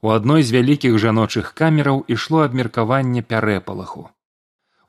У 0.00 0.10
адной 0.14 0.42
з 0.46 0.54
вялікіх 0.54 0.98
жаночых 1.02 1.54
камераў 1.58 2.04
ішло 2.06 2.42
абмеркаванне 2.46 3.22
пярэпалаху. 3.22 4.08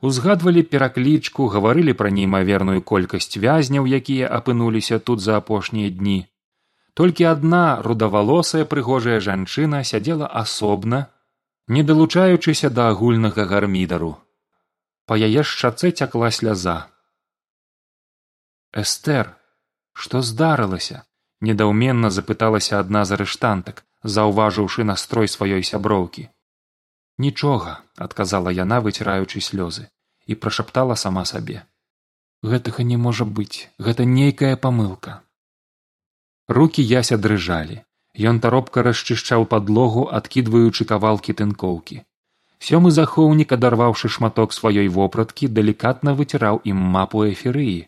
Узгадвалі 0.00 0.62
пераклічку, 0.62 1.46
гаварылі 1.52 1.92
пра 1.92 2.10
неймаверную 2.10 2.82
колькасць 2.82 3.36
вязняў, 3.36 3.84
якія 3.86 4.30
апынуліся 4.38 4.98
тут 4.98 5.20
за 5.20 5.36
апошнія 5.36 5.90
дні. 5.90 6.20
Толькі 6.94 7.26
адна 7.32 7.82
рудавалосая 7.82 8.64
прыгожая 8.70 9.18
жанчына 9.20 9.82
сядзела 9.84 10.30
асобна, 10.42 11.06
не 11.68 11.82
далучаючыся 11.82 12.70
да 12.70 12.88
агульнага 12.94 13.44
гармідару. 13.50 14.16
Па 15.06 15.18
яе 15.18 15.42
шчацэ 15.42 15.90
цякла 15.90 16.30
сляза. 16.30 16.78
Эстэр, 18.72 19.36
што 19.92 20.22
здарылася? 20.22 21.04
недаўменна 21.40 22.10
запыталася 22.14 22.78
адна 22.80 23.04
з 23.04 23.16
арыштантак, 23.16 23.84
заўважыўшы 24.02 24.84
настрой 24.84 25.28
сваёй 25.28 25.62
сяброўкі. 25.62 26.28
нічога 27.20 27.72
адказала 27.96 28.50
яна 28.58 28.80
выціраючы 28.84 29.40
слёзы 29.44 29.88
і 30.26 30.34
прашаптала 30.34 30.94
сама 30.96 31.24
сабе. 31.24 31.64
Гэтага 32.42 32.86
не 32.92 32.96
можа 32.96 33.24
быць 33.24 33.68
гэта 33.78 34.04
нейкая 34.04 34.56
памылка 34.56 35.20
рукі 36.50 36.82
яся 36.82 37.16
дрыжалі. 37.16 37.82
Ён 38.30 38.40
таропка 38.44 38.82
расчышчаў 38.82 39.46
падлогу 39.50 40.02
адкідваючы 40.18 40.84
кавалкі 40.92 41.32
тынкоўкі. 41.40 42.02
Сёмы 42.58 42.90
захоўнік 42.90 43.54
адарваўшы 43.56 44.10
шматок 44.14 44.52
сваёй 44.56 44.90
вопраткі 44.96 45.48
далікатна 45.48 46.12
выціраў 46.18 46.60
ім 46.72 46.82
мапу 46.96 47.22
эферыі 47.28 47.86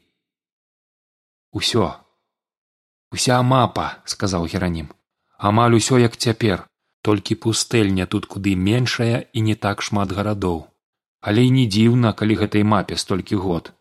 усё. 1.52 1.90
Уся 3.12 3.42
мапа 3.42 3.88
сказаў 4.14 4.46
геранім 4.52 4.88
амаль 5.50 5.76
усё 5.80 5.98
як 6.02 6.16
цяпер 6.16 6.64
толькі 7.08 7.38
пустэльня 7.44 8.06
тут 8.06 8.26
куды 8.32 8.54
меншая 8.70 9.22
і 9.32 9.44
не 9.50 9.54
так 9.66 9.82
шмат 9.82 10.12
гарадоў. 10.18 10.58
Але 11.20 11.44
і 11.46 11.54
не 11.58 11.66
дзіўна 11.74 12.12
калі 12.18 12.34
гэтай 12.42 12.66
мапе 12.72 12.96
столькі 12.96 13.36
год. 13.44 13.72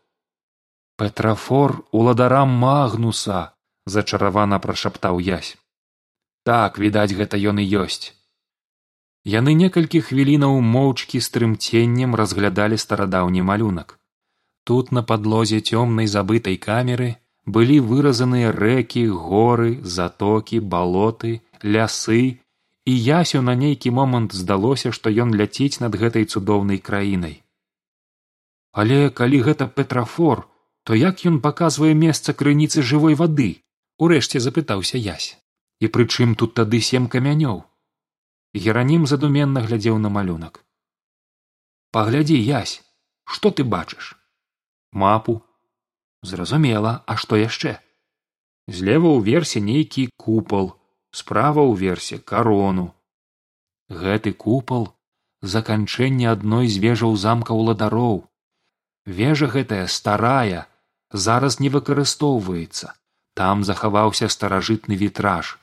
Петрафор 0.97 1.81
уладарам 1.91 2.53
магнуса 2.65 3.41
зачаравана 3.85 4.59
прашаптаў 4.65 5.21
язь 5.31 5.57
так 6.43 6.79
відаць 6.81 7.13
гэта 7.13 7.37
ён 7.37 7.61
і 7.61 7.65
ёсць. 7.85 8.13
Яны 9.31 9.53
некалькі 9.53 10.01
хвілінаў 10.01 10.57
моўчкі 10.75 11.21
з 11.21 11.27
трымценнем 11.35 12.15
разглядалі 12.21 12.77
старадаўні 12.83 13.45
малюнак. 13.49 13.99
Тут 14.65 14.91
на 14.91 15.03
падлозе 15.03 15.61
цёмнай 15.61 16.09
забытай 16.09 16.57
камеры 16.57 17.09
былі 17.45 17.77
выразаныя 17.91 18.49
рэкі 18.57 19.05
горы 19.27 19.71
затокі 19.97 20.61
балоты 20.73 21.41
лясы 21.63 22.41
і 22.85 22.93
ясю 22.93 23.41
на 23.41 23.55
нейкі 23.55 23.91
момант 23.91 24.33
здалося 24.33 24.91
што 24.91 25.09
ён 25.09 25.35
ляціць 25.35 25.79
над 25.83 25.95
гэтай 25.95 26.25
цудоўнай 26.25 26.79
краінай. 26.79 27.43
Але 28.71 29.09
калі 29.09 29.41
гэта 29.47 29.67
петрафор 29.67 30.47
то 30.83 30.95
як 30.95 31.21
ён 31.25 31.39
паказвае 31.41 31.93
месца 31.93 32.33
крыніцы 32.33 32.81
жывой 32.81 33.13
вады? 33.13 33.61
Урэшце 34.01 34.39
запытаўся 34.41 34.97
язь 34.97 35.37
і 35.79 35.87
прычым 35.87 36.33
тут 36.35 36.53
тады 36.57 36.81
сем 36.81 37.07
камянёў. 37.07 37.61
Геранім 38.53 39.05
задуменна 39.05 39.61
глядзеў 39.61 39.97
на 40.01 40.09
малюнак. 40.09 40.65
Паглядзі 41.91 42.37
язь 42.37 42.81
што 43.25 43.51
ты 43.51 43.63
бачыш? 43.63 44.17
Мапу. 44.91 45.41
Зразумела 46.21 47.03
а 47.07 47.15
што 47.17 47.37
яшчэ? 47.37 47.77
Злева 48.67 49.13
ўверсе 49.17 49.61
нейкі 49.61 50.09
купал 50.17 50.80
справа 51.11 51.63
ўверсе 51.67 52.17
карону. 52.19 52.93
Гэты 53.89 54.33
купал 54.33 54.89
заканчэнне 55.41 56.29
адной 56.31 56.67
з 56.71 56.79
вежаў 56.85 57.15
замка 57.15 57.57
ўладароў 57.57 58.23
вежа 59.19 59.47
гэтая 59.55 59.85
старая 59.87 60.67
зараз 61.11 61.59
не 61.59 61.69
выкарыстоўваецца. 61.69 62.93
Там 63.33 63.63
захаваўся 63.63 64.27
старажытны 64.27 64.95
вітраж. 64.95 65.57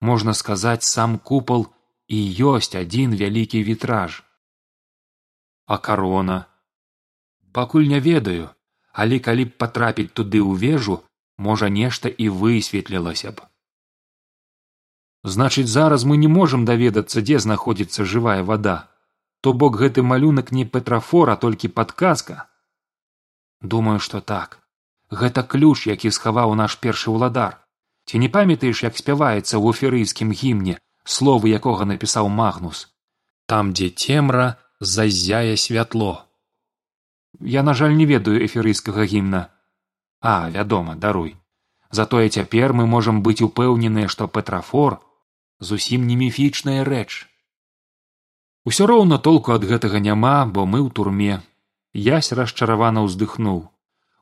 Можна 0.00 0.32
сказаць 0.32 0.86
сам 0.86 1.18
купал 1.18 1.66
і 2.06 2.18
ёсць 2.50 2.74
адзін 2.74 3.14
вялікі 3.14 3.62
вітраж. 3.62 4.22
А 5.66 5.78
карона? 5.78 6.46
Пакуль 7.52 7.90
не 7.90 8.00
ведаю 8.00 8.48
але 9.02 9.18
калі 9.22 9.44
б 9.48 9.54
патрапіць 9.62 10.10
туды 10.18 10.40
ў 10.42 10.58
вежу 10.62 10.96
можа 11.48 11.68
нешта 11.74 12.10
і 12.10 12.26
высветлілася 12.40 13.30
б 13.36 13.46
значыць 15.24 15.70
зараз 15.70 16.04
мы 16.04 16.16
не 16.16 16.28
можам 16.28 16.64
даведацца 16.64 17.22
дзе 17.22 17.38
знаходзіцца 17.38 18.04
жывая 18.04 18.42
вада 18.42 18.76
то 19.40 19.52
бок 19.52 19.76
гэты 19.80 20.02
малюнак 20.02 20.52
не 20.52 20.64
петрафора 20.64 21.36
толькі 21.36 21.68
падказка 21.68 22.48
думаю 23.60 23.98
што 23.98 24.20
так. 24.20 24.58
Гэта 25.10 25.42
ключ 25.42 25.86
які 25.86 26.10
схаваў 26.10 26.54
наш 26.54 26.78
першы 26.78 27.10
ўладар. 27.10 27.58
Ці 28.06 28.18
не 28.18 28.28
памятаеш 28.28 28.82
як 28.84 28.96
спяваецца 28.96 29.56
ў 29.56 29.64
оферыйскім 29.72 30.32
гімне 30.32 30.78
словы 31.04 31.48
якога 31.48 31.84
напісаў 31.84 32.28
магнус? 32.28 32.88
Там 33.46 33.72
дзе 33.72 33.88
цемра 33.88 34.56
зазяе 34.80 35.56
святло. 35.56 36.24
Я 37.40 37.62
на 37.62 37.74
жаль 37.74 37.96
не 37.96 38.04
ведаю 38.04 38.44
эферыйскага 38.44 39.04
гімна. 39.04 39.48
А 40.20 40.50
вядома 40.50 40.96
даруй. 40.96 41.36
Затое 41.90 42.28
цяпер 42.28 42.72
мы 42.72 42.86
можам 42.86 43.22
быць 43.22 43.40
упэўненыя 43.40 44.08
што 44.08 44.28
петрафор 44.28 45.00
зусім 45.60 46.06
не 46.06 46.16
міфічная 46.16 46.84
рэч. 46.84 47.26
Усё 48.64 48.86
роўна 48.86 49.18
толку 49.18 49.52
ад 49.52 49.64
гэтага 49.64 49.98
няма 49.98 50.46
бо 50.46 50.66
мы 50.66 50.80
ў 50.84 50.90
турме. 50.94 51.42
Язь 51.94 52.32
расчаравана 52.32 53.02
ўздыхнуў. 53.06 53.66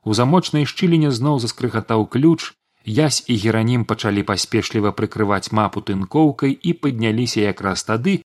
У 0.07 0.13
замочнай 0.17 0.65
шчыліне 0.65 1.11
зноў 1.11 1.39
заскрыгатаў 1.43 2.07
ключ 2.07 2.53
язь 2.85 3.21
і 3.27 3.37
геранім 3.43 3.85
пачалі 3.85 4.23
паспешліва 4.23 4.95
прыкрываць 4.97 5.51
мапу 5.51 5.83
тынкоўкай 5.83 6.55
і 6.55 6.73
падняліся 6.73 7.43
якраз 7.45 7.83
тады 7.83 8.23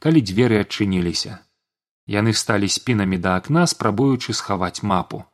калі 0.00 0.22
дзверы 0.22 0.60
адчыніліся. 0.64 1.40
Яны 2.06 2.32
сталі 2.32 2.68
спінамі 2.68 3.18
да 3.18 3.36
акна 3.40 3.66
спрабуючы 3.66 4.32
схаваць 4.32 4.84
мапу. 4.84 5.24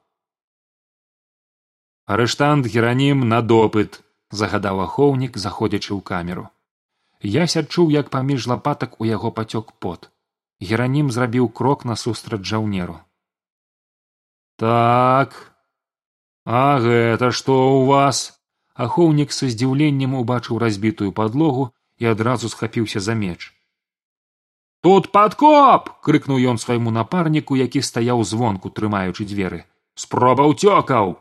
Арыштант 2.06 2.66
геранім 2.66 3.28
на 3.28 3.42
допыт 3.42 4.00
загадаў 4.30 4.82
ахоўнік 4.86 5.36
заходзячы 5.36 5.94
ў 5.94 6.02
камеру 6.02 6.50
ясь 7.22 7.56
адчуў 7.56 7.90
як 7.90 8.10
паміж 8.10 8.46
лапатак 8.46 9.00
у 9.00 9.04
яго 9.04 9.30
пацёк 9.30 9.72
пот. 9.78 10.10
Геранім 10.60 11.10
зрабіў 11.10 11.48
крок 11.48 11.84
насустрач 11.84 12.44
жаўнеру. 12.44 13.00
Так 14.56 15.36
а 16.44 16.80
гэта 16.80 17.32
што 17.32 17.52
ў 17.52 17.86
вас? 17.88 18.36
Ахоўнік 18.74 19.32
са 19.32 19.48
здзіўленнем 19.52 20.16
убачыў 20.16 20.58
разбітую 20.58 21.12
падлогу 21.12 21.70
і 22.00 22.12
адразу 22.12 22.48
схапіўся 22.48 23.00
за 23.00 23.14
меч. 23.14 23.52
Тут 24.80 25.12
падкоп 25.12 25.90
крыкнуў 26.00 26.40
ён 26.52 26.56
свайму 26.56 26.90
напарніку 26.90 27.56
які 27.60 27.84
стаяў 27.84 28.24
звонку 28.24 28.72
трымаючы 28.72 29.28
дзверы. 29.28 29.64
Спроба 29.94 30.48
ўцёкаў 30.48 31.20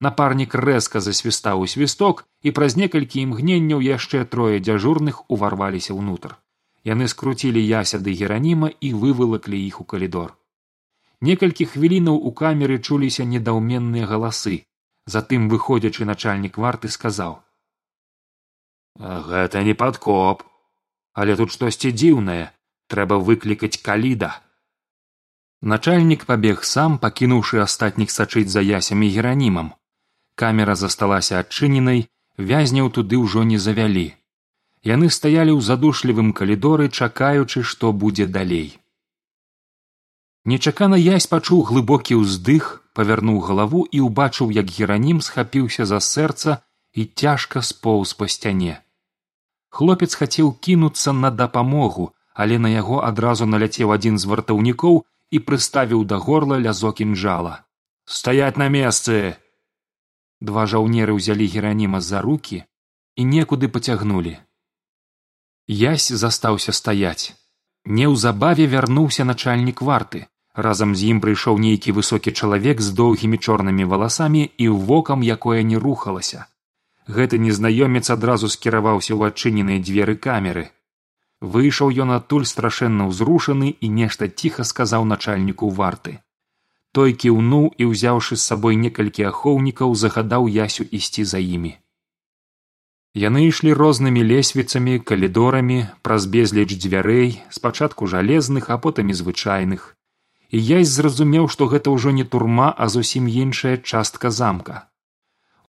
напарнік 0.00 0.54
рэзка 0.54 1.00
засвістаў 1.00 1.62
у 1.64 1.66
свісток 1.66 2.24
і 2.42 2.52
праз 2.56 2.76
некалькі 2.76 3.22
імгненняў 3.26 3.80
яшчэ 3.80 4.24
трое 4.24 4.60
дзяжурных 4.60 5.22
уварваліся 5.30 5.96
ўнутр. 5.96 6.36
Яны 6.84 7.08
скруцілі 7.08 7.62
ясяды 7.62 8.12
гераніма 8.14 8.70
і 8.80 8.92
вывалаклі 8.92 9.58
іх 9.66 9.80
у 9.80 9.84
калідор. 9.84 10.36
Некалькі 11.20 11.66
хвілінаў 11.72 12.16
у 12.16 12.32
камеры 12.32 12.78
чуліся 12.78 13.24
недаўменныя 13.24 14.06
галасы. 14.06 14.64
Затым 15.06 15.48
выходзячы 15.48 16.04
начальнік 16.04 16.58
варты 16.58 16.88
сказаў 16.88 17.40
гэта 18.98 19.62
не 19.62 19.74
падкоп. 19.74 20.42
Але 21.12 21.36
тут 21.36 21.52
штосьці 21.52 21.92
дзіўнае. 21.92 22.52
Трэба 22.88 23.16
выклікаць 23.18 23.82
каліда 23.82 24.40
начальнік 25.62 26.24
пабег 26.26 26.62
сам 26.64 26.98
пакінуўшы 27.02 27.58
астатніх 27.62 28.12
сачыць 28.14 28.52
за 28.52 28.62
ясямі 28.62 29.08
геранімам 29.10 29.72
камера 30.42 30.76
засталася 30.82 31.40
адчыненай 31.42 32.06
вязняў 32.50 32.90
туды 32.96 33.20
ўжо 33.24 33.44
не 33.50 33.58
завялі. 33.66 34.06
Яны 34.86 35.10
стаялі 35.18 35.52
ў 35.56 35.60
задушлівым 35.68 36.32
калідоры 36.40 36.88
чакаючы 36.88 37.62
што 37.70 37.92
будзе 37.92 38.26
далей. 38.38 38.68
Нечакана 40.44 40.98
язь 41.02 41.26
пачуў 41.26 41.62
глыбокі 41.70 42.20
ўздых 42.22 42.68
павярнуў 42.94 43.40
галаву 43.46 43.86
і 43.90 44.04
ўбачыў 44.08 44.52
як 44.58 44.70
геранім 44.76 45.24
схапіўся 45.28 45.88
за 45.92 45.98
сэрца 45.98 46.60
і 46.94 47.08
цяжка 47.22 47.62
споўз 47.70 48.14
па 48.20 48.28
сцяне. 48.34 48.76
Хлопец 49.68 50.14
хацеў 50.14 50.54
кінуцца 50.66 51.16
на 51.24 51.32
дапамогу 51.40 52.12
але 52.36 52.58
на 52.58 52.68
яго 52.68 53.00
адразу 53.08 53.48
наляцеў 53.48 53.92
адзін 53.96 54.20
з 54.20 54.28
вартаўнікоў 54.30 54.96
і 55.32 55.38
прыставіў 55.48 56.04
да 56.04 56.20
горла 56.20 56.60
лязок 56.60 57.00
інжала. 57.00 57.64
Стаять 58.04 58.60
на 58.60 58.68
месцы 58.68 59.36
два 60.40 60.66
жаўнеры 60.66 61.16
ўзялі 61.16 61.46
гераніма 61.46 62.00
за 62.00 62.20
руки 62.20 62.64
і 63.16 63.24
некуды 63.24 63.68
пацягнулі. 63.68 64.36
Ясь 65.66 66.08
застаўся 66.08 66.72
стаяць. 66.72 67.34
Неўзабаве 67.84 68.66
вярнуўся 68.66 69.24
начальнік 69.24 69.82
варты. 69.82 70.26
Разам 70.54 70.94
з 70.96 71.12
ім 71.12 71.20
прыйшоў 71.20 71.58
нейкі 71.60 71.92
высокі 71.92 72.32
чалавек 72.32 72.80
з 72.80 72.92
доўгімі 73.00 73.38
чорнымі 73.38 73.84
валасамі 73.84 74.50
і 74.56 74.68
вокам 74.68 75.22
якое 75.22 75.62
не 75.62 75.76
рухалася. 75.76 76.46
Гэты 77.06 77.38
незнаёмец 77.38 78.10
адразу 78.10 78.48
скіраваўся 78.48 79.12
ў 79.14 79.32
адчыненыя 79.32 79.80
дзверы 79.80 80.16
камеры. 80.16 80.72
Выйшаў 81.40 81.92
ён 82.04 82.16
адтуль 82.16 82.48
страшэнна 82.48 83.08
ўзрушаны 83.12 83.76
і 83.80 83.88
нешта 83.88 84.28
ціха 84.28 84.64
сказаў 84.64 85.04
начальніку 85.04 85.68
варты 85.70 86.20
той 86.96 87.12
кіўнуў 87.22 87.64
і 87.76 87.88
ўзяўшы 87.92 88.36
з 88.40 88.42
сабой 88.50 88.76
некалькі 88.82 89.26
ахоўнікаў 89.30 89.92
загадаў 90.02 90.48
ясю 90.52 90.84
ісці 90.98 91.24
за 91.32 91.40
імі. 91.56 91.72
Яны 93.22 93.42
ішлі 93.48 93.72
рознымі 93.80 94.22
лесвіцамі 94.30 94.94
калідорамі 95.10 95.76
праз 96.08 96.26
безліч 96.32 96.76
дзвярэй 96.76 97.30
спачатку 97.58 98.08
жалезных 98.12 98.68
а 98.72 98.76
потым 98.86 99.12
і 99.12 99.16
звычайных. 99.20 99.96
І 100.52 100.60
ясь 100.60 100.92
зразумеў 100.92 101.48
што 101.54 101.68
гэта 101.72 101.92
ўжо 101.96 102.12
не 102.18 102.24
турма 102.34 102.68
а 102.76 102.88
зусім 102.92 103.24
іншая 103.44 103.76
частка 103.80 104.30
замка. 104.38 104.84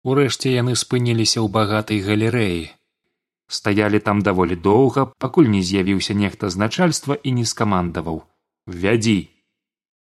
Урэшце 0.04 0.51
яны 0.56 0.75
спыніліся 0.83 1.39
ў 1.39 1.48
багатай 1.48 2.04
галерэі. 2.04 2.68
Стаялі 3.48 4.00
там 4.07 4.22
даволі 4.22 4.60
доўга 4.69 5.07
пакуль 5.18 5.51
не 5.56 5.63
з'явіўся 5.72 6.13
нехта 6.13 6.51
з 6.54 6.63
начальства 6.63 7.19
і 7.24 7.36
не 7.39 7.45
скамандаваў. 7.51 8.24
Вядзі 8.68 9.18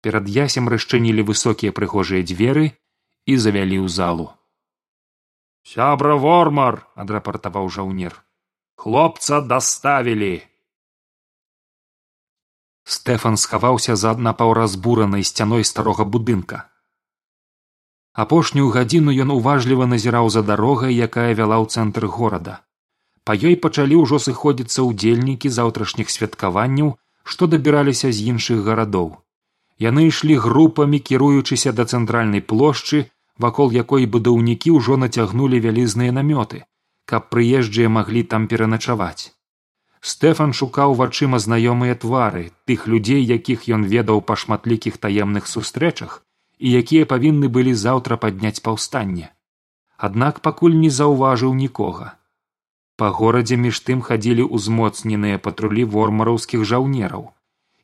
перад 0.00 0.28
ясем 0.28 0.68
расчынілі 0.72 1.24
высокія 1.30 1.72
прыгожыя 1.76 2.24
дзверы 2.24 2.72
і 3.26 3.36
завялі 3.36 3.80
ў 3.84 3.88
залу. 3.88 4.26
Сябра 5.62 6.16
вормар 6.16 6.80
адрапартаваў 6.96 7.68
жаўнер. 7.68 8.16
Хлопца 8.80 9.40
даставілі! 9.44 10.40
Стэфан 12.88 13.36
схаваўся 13.36 13.94
за 13.94 14.16
напаўразбуранай 14.16 15.22
сцяной 15.22 15.68
старога 15.68 16.08
будынка. 16.08 16.64
Апошнюю 18.24 18.72
гадзіну 18.74 19.14
ён 19.24 19.30
уважліва 19.36 19.86
назіраў 19.86 20.32
за 20.34 20.42
дарогай 20.42 20.96
якая 20.96 21.30
вяла 21.36 21.60
ў 21.62 21.70
цэнтр 21.70 22.08
горада. 22.08 22.64
Па 23.22 23.36
ёй 23.36 23.54
пачалі 23.54 24.00
ўжо 24.00 24.18
сыходзіцца 24.18 24.82
ўдзельнікі 24.88 25.52
заўтрашніх 25.60 26.10
святкаванняў 26.10 26.96
што 27.22 27.46
дабіраліся 27.46 28.10
з 28.10 28.32
іншых 28.32 28.64
гарадоў 28.66 29.12
яны 29.88 30.08
ішлі 30.08 30.40
групамі 30.46 30.98
кіруючыся 31.10 31.76
да 31.76 31.84
цэнтральнай 31.84 32.42
плошчы 32.54 33.04
вакол 33.44 33.72
якой 33.82 34.10
будаўнікі 34.16 34.76
ўжо 34.80 35.00
нацягнулі 35.04 35.60
вялізныя 35.68 36.16
намёты 36.16 36.66
каб 37.10 37.26
прыезджыя 37.34 37.90
маглі 37.90 38.22
там 38.32 38.46
пераначаваць. 38.50 39.34
Стэфан 40.10 40.52
шукаў 40.58 40.94
вачыма 41.00 41.40
знаёмыя 41.44 41.96
твары 42.04 42.44
тых 42.70 42.86
людзей 42.92 43.24
якіх 43.30 43.66
ён 43.76 43.82
ведаў 43.94 44.22
па 44.28 44.36
шматлікіх 44.42 45.00
таемных 45.06 45.50
сустрэчах 45.54 46.14
і 46.68 46.76
якія 46.82 47.08
павінны 47.12 47.50
былі 47.56 47.74
заўтра 47.82 48.20
падняць 48.22 48.62
паўстанне. 48.68 49.26
Аднак 50.08 50.40
пакуль 50.46 50.78
не 50.84 50.90
заўважыў 51.00 51.52
нікога. 51.64 52.14
Па 53.00 53.10
горадзе 53.18 53.60
між 53.66 53.82
тым 53.90 54.00
хадзілі 54.06 54.46
ўзмоцненыя 54.56 55.42
патрулі 55.48 55.84
вормараўскіх 55.96 56.64
жаўнераў 56.72 57.28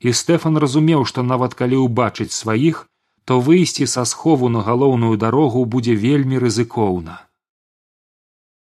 і 0.00 0.12
стэфан 0.12 0.58
разумеў 0.62 1.04
што 1.10 1.22
нават 1.22 1.54
калі 1.54 1.80
ўбачыць 1.86 2.32
сваіх 2.32 2.84
то 3.26 3.40
выйсці 3.40 3.86
са 3.90 4.04
схову 4.06 4.48
на 4.48 4.62
галоўную 4.62 5.16
дарогу 5.22 5.64
будзе 5.64 5.94
вельмі 6.02 6.38
рызыкоўна. 6.38 7.16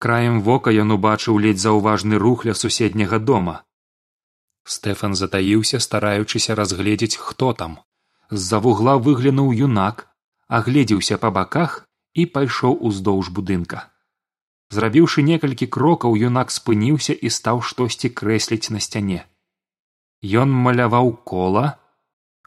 Краем 0.03 0.41
вока 0.43 0.75
ён 0.85 0.97
убачыў 0.97 1.39
ледзь 1.45 1.63
заўважны 1.63 2.19
рух 2.19 2.45
ля 2.49 2.55
суседняга 2.55 3.21
дома. 3.31 3.63
Стэфан 4.67 5.15
затаіўся 5.15 5.79
стараючыся 5.87 6.59
разгледзець 6.59 7.21
хто 7.29 7.53
там. 7.53 7.79
З 8.31 8.43
за 8.49 8.59
вугла 8.65 8.99
выглянуў 8.99 9.55
юнак 9.55 10.07
агледзеўся 10.49 11.19
па 11.23 11.31
баках 11.31 11.87
і 12.15 12.27
пайшоў 12.27 12.75
уздоўж 12.91 13.31
будынка. 13.31 13.87
Зрабіўшы 14.75 15.23
некалькі 15.23 15.71
крокаў 15.79 16.19
юнак 16.19 16.51
спыніўся 16.51 17.15
і 17.15 17.31
стаў 17.31 17.63
штосьці 17.63 18.11
крэсліць 18.11 18.75
на 18.75 18.83
сцяне 18.83 19.30
ён 20.23 20.51
маляваў 20.51 21.13
кола 21.25 21.81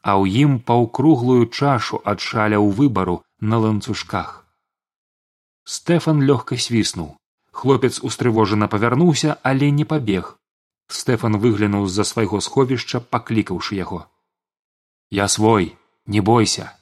а 0.03 0.19
ў 0.19 0.45
ім 0.45 0.59
паўкруглую 0.59 1.47
чашу 1.47 1.99
ад 2.03 2.19
шаляў 2.19 2.69
выбару 2.69 3.23
на 3.39 3.57
ланцужках. 3.63 4.43
Стэфан 5.63 6.19
лёгка 6.27 6.59
свіснуў. 6.59 7.15
Хлопец 7.51 8.03
устрывожана 8.03 8.67
павярнуўся 8.67 9.37
але 9.43 9.71
не 9.71 9.85
пабег. 9.85 10.35
Стэфан 10.91 11.39
выглянуў 11.39 11.87
з 11.87 12.01
за 12.01 12.03
свайго 12.03 12.41
сховішча 12.41 12.99
паклікаўшы 12.99 13.79
яго. 13.79 14.05
Я 15.09 15.27
свой 15.27 15.77
не 16.05 16.19
бойся 16.19 16.73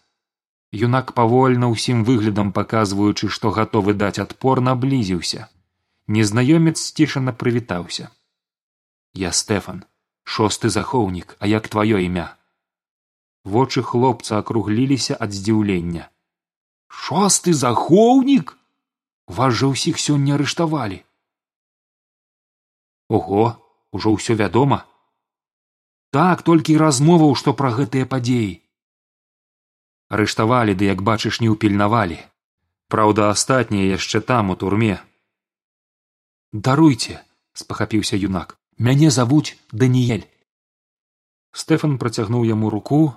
юнак 0.71 1.13
павольна 1.13 1.67
ўсім 1.67 2.03
выглядам 2.07 2.51
паказваючы 2.55 3.29
што 3.29 3.51
гатовы 3.51 3.93
даць 3.93 4.19
адпор 4.23 4.61
наблізіўся. 4.63 5.47
Незнаёмец 6.07 6.79
сцішана 6.79 7.35
прывітаўся. 7.35 8.09
Я 9.13 9.31
стэфан 9.31 9.83
шосты 10.31 10.69
захоўнік 10.71 11.35
а 11.39 11.47
як 11.51 11.67
тваё 11.67 11.99
імя? 11.99 12.27
Вочы 13.43 13.81
хлопца 13.83 14.37
акругліліся 14.39 15.17
ад 15.19 15.33
здзіўлення. 15.35 16.07
Шосты 16.87 17.53
захоўнік? 17.53 18.53
Вас 19.27 19.57
жа 19.61 19.71
ўсіх 19.73 19.99
сёння 20.03 20.37
арыштавалі. 20.37 21.01
Ого 23.09 23.57
ужо 23.91 24.13
ўсё 24.15 24.37
вядома. 24.39 24.85
Так 26.15 26.43
толькі 26.47 26.77
размоваў 26.83 27.35
што 27.41 27.55
пра 27.63 27.73
гэтыя 27.75 28.07
падзеі. 28.13 28.61
Арыштавалі 30.15 30.77
ды 30.79 30.91
як 30.91 31.03
бачыш 31.11 31.41
не 31.43 31.51
ўпільнавалі. 31.51 32.19
Праўда 32.91 33.27
астатнія 33.33 33.97
яшчэ 33.97 34.23
там 34.31 34.55
у 34.55 34.59
турме. 34.63 34.99
Даруйце 36.51 37.19
спахапіўся 37.55 38.19
юнак 38.19 38.60
мяне 38.81 39.09
завуць 39.13 39.57
даніэль 39.71 40.25
стэфан 41.61 41.97
працягнуў 42.01 42.45
яму 42.49 42.69
руку 42.73 43.13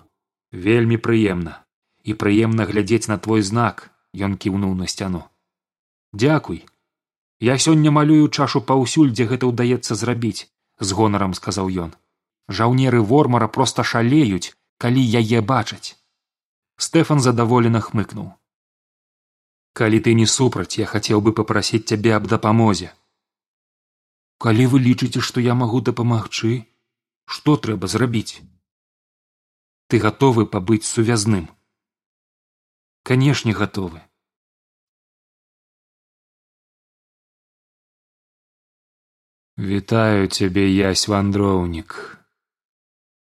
вельмі 0.66 0.96
прыемна. 0.96 1.60
І 2.04 2.14
прыемна 2.20 2.66
глядзець 2.68 3.08
на 3.08 3.16
твой 3.18 3.42
знак 3.42 3.90
ён 4.12 4.36
кіўнуў 4.36 4.74
на 4.76 4.86
сцяну. 4.86 5.22
Дзякуй. 6.12 6.66
Я 7.40 7.56
сёння 7.58 7.90
малюю 7.90 8.28
чашу 8.28 8.60
паўсюль 8.60 9.12
дзе 9.12 9.26
гэта 9.30 9.48
ўдаецца 9.50 9.96
зрабіць 9.96 10.46
з 10.80 10.98
гонарам 10.98 11.32
сказаў 11.38 11.72
ён. 11.86 11.94
Жаўнеры 12.48 13.00
вормара 13.00 13.48
проста 13.48 13.82
шалеюць 13.82 14.52
калі 14.78 15.00
яе 15.00 15.40
бачаць 15.40 15.96
стэфан 16.76 17.24
задаволена 17.24 17.80
хмыкнуў. 17.80 18.28
Калі 19.72 19.98
ты 20.04 20.14
не 20.14 20.26
супраць 20.26 20.76
я 20.78 20.86
хацеў 20.86 21.24
бы 21.24 21.32
папрасіць 21.32 21.86
цябе 21.88 22.14
аб 22.18 22.28
дапамозе 22.28 22.92
калі 24.44 24.64
вы 24.72 24.78
лічыце 24.84 25.20
што 25.26 25.40
я 25.40 25.54
магу 25.56 25.78
дапамагчы 25.88 26.54
што 27.36 27.56
трэба 27.66 27.88
зрабіць? 27.88 28.44
Ты 29.88 30.00
гатовы 30.04 30.44
пабыць 30.56 30.84
сувязным? 30.88 31.46
Канешне 33.08 33.56
гатовы. 33.56 34.04
Вітаю 39.56 40.28
цябе 40.28 40.68
ясь 40.68 41.08
вандроўнік. 41.08 41.96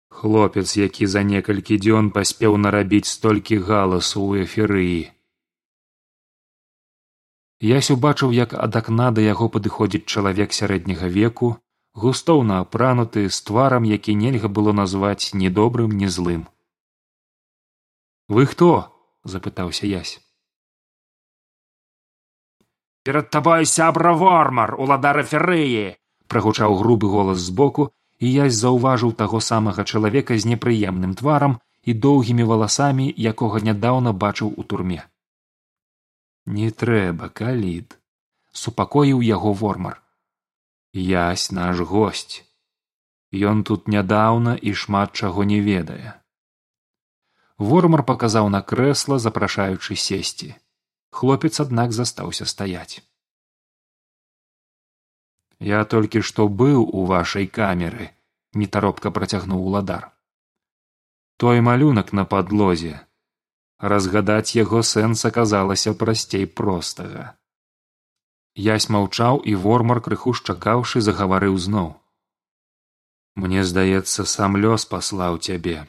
Хлопец 0.09 0.67
які 0.77 1.05
за 1.07 1.23
некалькі 1.23 1.81
дзён 1.85 2.09
паспеў 2.11 2.57
нарабіць 2.65 3.07
столькі 3.09 3.63
галасу 3.69 4.19
ў 4.19 4.45
эферыі 4.45 4.99
ясь 7.61 7.91
убачыў 7.91 8.31
як 8.31 8.53
ад 8.53 8.75
акна 8.75 9.11
да 9.11 9.21
яго 9.21 9.49
падыходзіць 9.55 10.07
чалавек 10.07 10.55
сярэдняга 10.55 11.07
веку 11.07 11.57
густоўна 11.93 12.59
апрануты 12.63 13.27
з 13.29 13.41
тварам 13.43 13.83
які 13.83 14.15
нельга 14.15 14.47
было 14.47 14.71
назваць 14.71 15.33
ні 15.33 15.49
добрым 15.49 15.91
ні 15.91 16.07
злым. 16.07 16.47
Вы 18.29 18.45
хто 18.45 18.93
запытаўся 19.23 19.87
ясь. 19.87 20.19
Перад 23.03 23.29
табой 23.29 23.65
сябра 23.65 24.13
вормар 24.13 24.75
уладара 24.77 25.23
ферыі 25.23 25.97
прагучаў 26.29 26.77
грубы 26.79 27.09
голас 27.09 27.39
збоку 27.39 27.91
і 28.19 28.31
ясь 28.31 28.55
заўважыў 28.55 29.15
таго 29.19 29.39
самага 29.41 29.83
чалавека 29.83 30.37
з 30.37 30.45
непрыемным 30.45 31.15
тварам 31.15 31.59
і 31.83 31.93
доўгімі 31.93 32.43
валасамі 32.43 33.11
якога 33.33 33.59
нядаўна 33.65 34.13
бачыў 34.13 34.53
у 34.55 34.63
турме 34.63 35.08
не 36.57 36.69
трэба 36.83 37.29
калід 37.41 37.97
супакоіў 38.51 39.21
яго 39.25 39.53
вормар. 39.63 39.99
Ясь 40.93 41.51
наш 41.51 41.85
госць. 41.91 42.41
Ён 43.29 43.61
тут 43.63 43.87
нядаўна 43.87 44.57
і 44.57 44.73
шмат 44.73 45.13
чаго 45.13 45.45
не 45.45 45.61
ведае 45.61 46.19
вормар 47.59 48.03
паказаў 48.07 48.49
на 48.49 48.63
крэсла 48.63 49.19
запрашаючы 49.19 49.95
сесці. 49.95 50.55
Хлопец 51.11 51.59
аднак 51.59 51.91
застаўся 51.91 52.45
стаяць. 52.45 53.03
Я 55.59 55.83
толькі 55.83 56.23
што 56.23 56.47
быў 56.47 56.87
у 56.87 57.05
вашай 57.05 57.47
камеры 57.47 58.09
нетаропка 58.53 59.11
працягнуў 59.11 59.65
уладар. 59.71 60.11
Той 61.37 61.59
малюнак 61.61 62.13
на 62.13 62.23
падлозе 62.25 63.01
разгадаць 63.79 64.55
яго 64.55 64.81
сэнс 64.83 65.25
аказалася 65.25 65.93
прасцей 65.93 66.45
простага. 66.45 67.35
Ясь 68.55 68.89
маўчаў 68.89 69.41
і 69.45 69.55
вормар 69.55 70.01
крыху 70.05 70.33
шчакаўшы 70.33 71.01
загаварыў 71.01 71.57
зноў. 71.57 71.93
Мне 73.35 73.63
здаецца 73.63 74.25
сам 74.25 74.57
лёс 74.57 74.85
паслаў 74.85 75.39
цябе. 75.39 75.87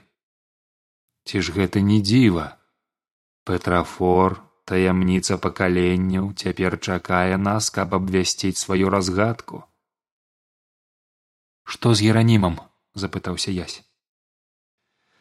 Ці 1.26 1.40
ж 1.40 1.56
гэта 1.56 1.80
не 1.80 1.98
дзіва? 2.00 2.46
Петрафор 3.44 4.38
таямніца 4.70 5.38
пакаленняў 5.38 6.30
цяпер 6.36 6.78
чакае 6.78 7.36
нас 7.36 7.70
каб 7.74 7.98
абвясціць 7.98 8.58
сваю 8.60 8.92
разгадку 8.94 9.66
што 11.70 11.94
з 11.94 12.10
геранімам 12.10 12.58
запытаўся 12.98 13.54
ясь. 13.54 13.78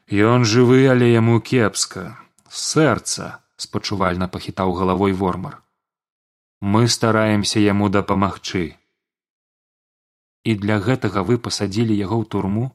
Ён 0.10 0.46
жывы 0.52 0.90
але 0.90 1.10
яму 1.14 1.38
кепска 1.50 2.06
сэрца 2.50 3.46
спачувальна 3.58 4.28
пахітаў 4.28 4.74
галавой 4.74 5.14
вормар. 5.14 5.62
Мы 6.62 6.88
стараемся 6.88 7.60
яму 7.60 7.90
дапамагчы. 7.90 8.76
І 10.44 10.56
для 10.56 10.80
гэтага 10.80 11.24
вы 11.24 11.38
пасадзілі 11.38 11.96
яго 11.96 12.20
ў 12.20 12.26
турму? 12.26 12.66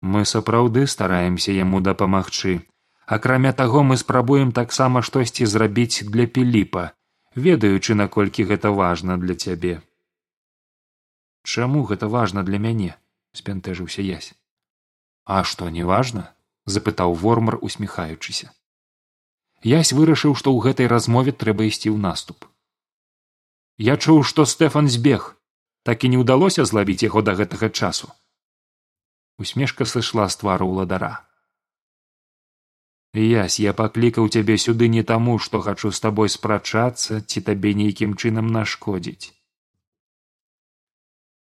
Мы 0.00 0.24
сапраўды 0.24 0.86
стараемся 0.86 1.52
яму 1.52 1.80
дапамагчы. 1.80 2.60
Акрамя 3.06 3.52
таго 3.52 3.82
мы 3.82 3.96
спрабуем 3.96 4.52
таксама 4.52 5.02
штосьці 5.02 5.46
зрабіць 5.46 6.04
для 6.04 6.26
піліпа 6.26 6.92
ведаючы 7.38 7.94
наколькі 7.94 8.44
гэта 8.44 8.70
важна 8.70 9.16
для 9.16 9.34
цябе. 9.34 9.80
Чаму 11.44 11.84
гэта 11.84 12.08
важна 12.08 12.42
для 12.42 12.58
мяне 12.58 12.96
спянтэжыўся 13.32 14.02
ясь. 14.02 14.34
А 15.24 15.44
што 15.44 15.70
не 15.70 15.84
важна 15.84 16.34
запытаў 16.74 17.14
вормар 17.22 17.58
усміхаючыся. 17.68 18.52
Ясь 19.64 19.92
вырашыў 19.92 20.34
што 20.38 20.54
ў 20.54 20.68
гэтай 20.68 20.90
размове 20.94 21.32
трэба 21.32 21.68
ісці 21.70 21.90
ў 21.90 21.98
наступ. 21.98 22.46
Я 23.90 23.96
чуў 23.96 24.22
што 24.22 24.46
стэфан 24.46 24.88
збег. 24.88 25.34
Так 25.86 26.04
і 26.04 26.10
не 26.12 26.18
ўдалося 26.20 26.64
злавіць 26.68 27.02
яго 27.06 27.22
да 27.22 27.34
гэтага 27.38 27.70
часу. 27.70 28.12
Усмешка 29.38 29.86
сышла 29.86 30.28
з 30.28 30.36
твару 30.42 30.68
ўладара 30.74 31.28
ясь 33.14 33.58
я 33.58 33.72
паклікаў 33.72 34.28
цябе 34.28 34.58
сюды 34.58 34.88
не 34.88 35.02
таму 35.02 35.38
што 35.38 35.60
хачу 35.60 35.90
з 35.90 36.00
табой 36.00 36.28
спрачацца 36.28 37.20
ці 37.20 37.40
табе 37.40 37.74
нейкім 37.74 38.14
чынам 38.14 38.52
нашкодзіць. 38.52 39.32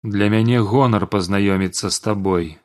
Для 0.02 0.28
мяне 0.28 0.60
гонар 0.60 1.06
пазнаёміцца 1.06 1.90
з 1.90 2.00
табой 2.00 2.58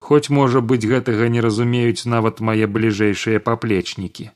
хоць 0.00 0.32
можа 0.40 0.60
быць 0.60 0.84
гэтага 0.92 1.28
не 1.34 1.40
разумеюць 1.44 2.08
нават 2.14 2.40
мае 2.40 2.66
бліжэйшыя 2.76 3.40
паплечнікі. 3.48 4.30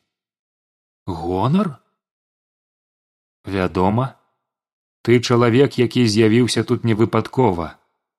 Гонар? 1.07 1.77
Вядома. 3.45 4.17
Ты 5.05 5.21
чалавек 5.21 5.77
які 5.79 6.07
з'явіўся 6.09 6.65
тут 6.69 6.85
невыпадкова 6.89 7.73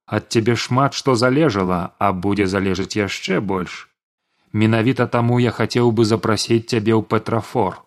ад 0.05 0.29
цябе 0.29 0.55
шмат 0.55 0.93
што 0.93 1.15
залежала 1.21 1.79
а 1.97 2.11
будзе 2.25 2.45
залежаць 2.47 2.97
яшчэ 2.97 3.39
больш. 3.41 3.89
Менавіта 4.53 5.07
таму 5.15 5.39
я 5.39 5.51
хацеў 5.51 5.91
бы 5.91 6.05
запрасіць 6.05 6.69
цябе 6.69 6.93
ў 6.93 7.01
петрафор 7.13 7.81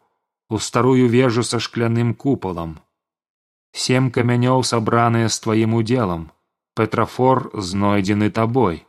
у 0.50 0.58
старую 0.58 1.08
вежу 1.08 1.42
са 1.42 1.60
шкляным 1.60 2.14
купалам. 2.14 2.74
Сем 3.72 4.10
камянёў 4.10 4.64
сабраныя 4.64 5.28
з 5.28 5.40
тваім 5.44 5.74
удзелам. 5.78 6.30
Петрафор 6.74 7.50
знойдзены 7.54 8.30
табой 8.30 8.84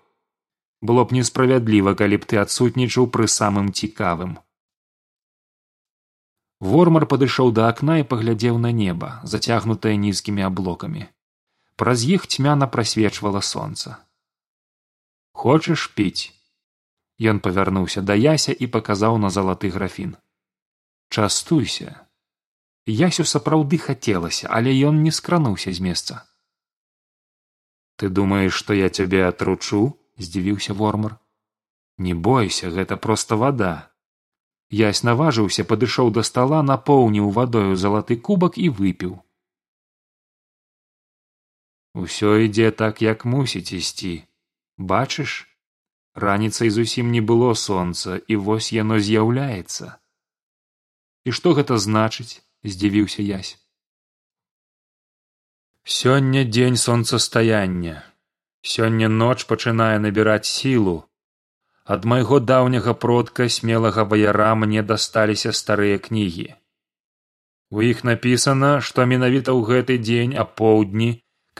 было 0.82 1.06
б 1.06 1.18
несправядліва 1.20 1.96
калі 2.02 2.22
б 2.24 2.30
ты 2.32 2.40
адсутнічаў 2.44 3.10
пры 3.18 3.28
самым 3.36 3.70
цікавым 3.82 4.40
вормар 6.72 7.06
падышоў 7.14 7.54
да 7.60 7.70
акна 7.76 8.00
і 8.04 8.08
паглядзеў 8.16 8.58
на 8.66 8.74
неба 8.82 9.14
зацягнутае 9.36 9.96
нізкімі 10.08 10.48
аблокамі 10.50 11.08
праз 11.84 12.10
іх 12.18 12.28
цьмяна 12.28 12.68
прасвечвала 12.76 13.46
сонца 13.54 13.96
хочаш 15.46 15.88
піць 16.00 16.34
Ён 17.20 17.40
павярнуўся 17.44 18.02
да 18.02 18.16
яся 18.16 18.56
і 18.56 18.68
паказаў 18.72 19.18
на 19.20 19.30
залаты 19.30 19.70
графін. 19.70 20.16
Частуйся. 21.12 22.08
Ясю 22.88 23.26
сапраўды 23.28 23.78
хацелася, 23.78 24.48
але 24.48 24.72
ён 24.72 25.04
не 25.04 25.12
скрануўся 25.12 25.74
з 25.76 25.84
месца. 25.84 26.24
Ты 28.00 28.08
думаеш, 28.10 28.56
што 28.56 28.74
я 28.74 28.90
цябе 28.90 29.28
атручу? 29.28 29.99
Здзівіўся 30.20 30.74
вормар. 30.74 31.18
Не 31.98 32.14
бойся, 32.14 32.70
гэта 32.70 32.98
проста 32.98 33.36
вада. 33.36 33.92
Ясь 34.70 35.04
наважыўся, 35.04 35.66
падышоў 35.66 36.12
да 36.14 36.24
стала, 36.24 36.62
напоўніў 36.62 37.32
вадою 37.32 37.76
залаты 37.76 38.16
кубак 38.16 38.58
і 38.58 38.70
выпіў. 38.70 39.18
Усё 41.96 42.38
ідзе 42.46 42.72
так, 42.72 43.02
як 43.02 43.26
мусіць 43.26 43.74
ісці. 43.74 44.24
Бачыш, 44.78 45.50
раніцай 46.16 46.70
зусім 46.70 47.12
не 47.12 47.22
было 47.22 47.54
сонца 47.54 48.20
і 48.28 48.36
вось 48.36 48.72
яно 48.74 49.00
з'яўляецца 49.00 49.96
і 51.26 51.32
што 51.40 51.54
гэта 51.58 51.78
значыць 51.78 52.42
здзівіўся 52.64 53.24
язь 53.24 53.52
сёння 55.98 56.44
дзень 56.44 56.80
сонцастаяння 56.84 57.96
сёння 58.62 59.10
ноч 59.10 59.46
пачынае 59.46 60.00
набіраць 60.00 60.48
сілу. 60.48 61.04
Ад 61.86 62.06
майго 62.06 62.40
даўняга 62.40 62.94
продка 62.94 63.50
смелага 63.50 64.04
ваяра 64.04 64.54
мне 64.56 64.84
дасталіся 64.84 65.52
старыя 65.52 65.98
кнігі. 65.98 66.54
У 67.72 67.82
іх 67.86 68.04
напісана 68.04 68.82
што 68.82 69.06
менавіта 69.06 69.54
ў 69.54 69.62
гэты 69.72 69.98
дзень 69.98 70.38
апоўдні 70.44 71.10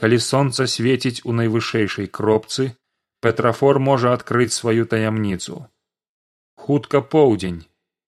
калі 0.00 0.18
сонца 0.18 0.66
свеціць 0.66 1.22
у 1.24 1.34
найвышэйшай 1.40 2.06
кропцы 2.06 2.70
петрафор 3.20 3.78
можа 3.78 4.14
адкрыць 4.16 4.54
сваю 4.56 4.86
таямніцу. 4.86 5.66
Хутка 6.56 7.00
поўдзень 7.00 7.60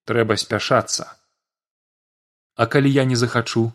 трэба 0.09 0.37
спяшацца. 0.37 1.07
А 2.57 2.67
калі 2.67 2.91
я 2.93 3.05
не 3.05 3.17
захачу? 3.17 3.73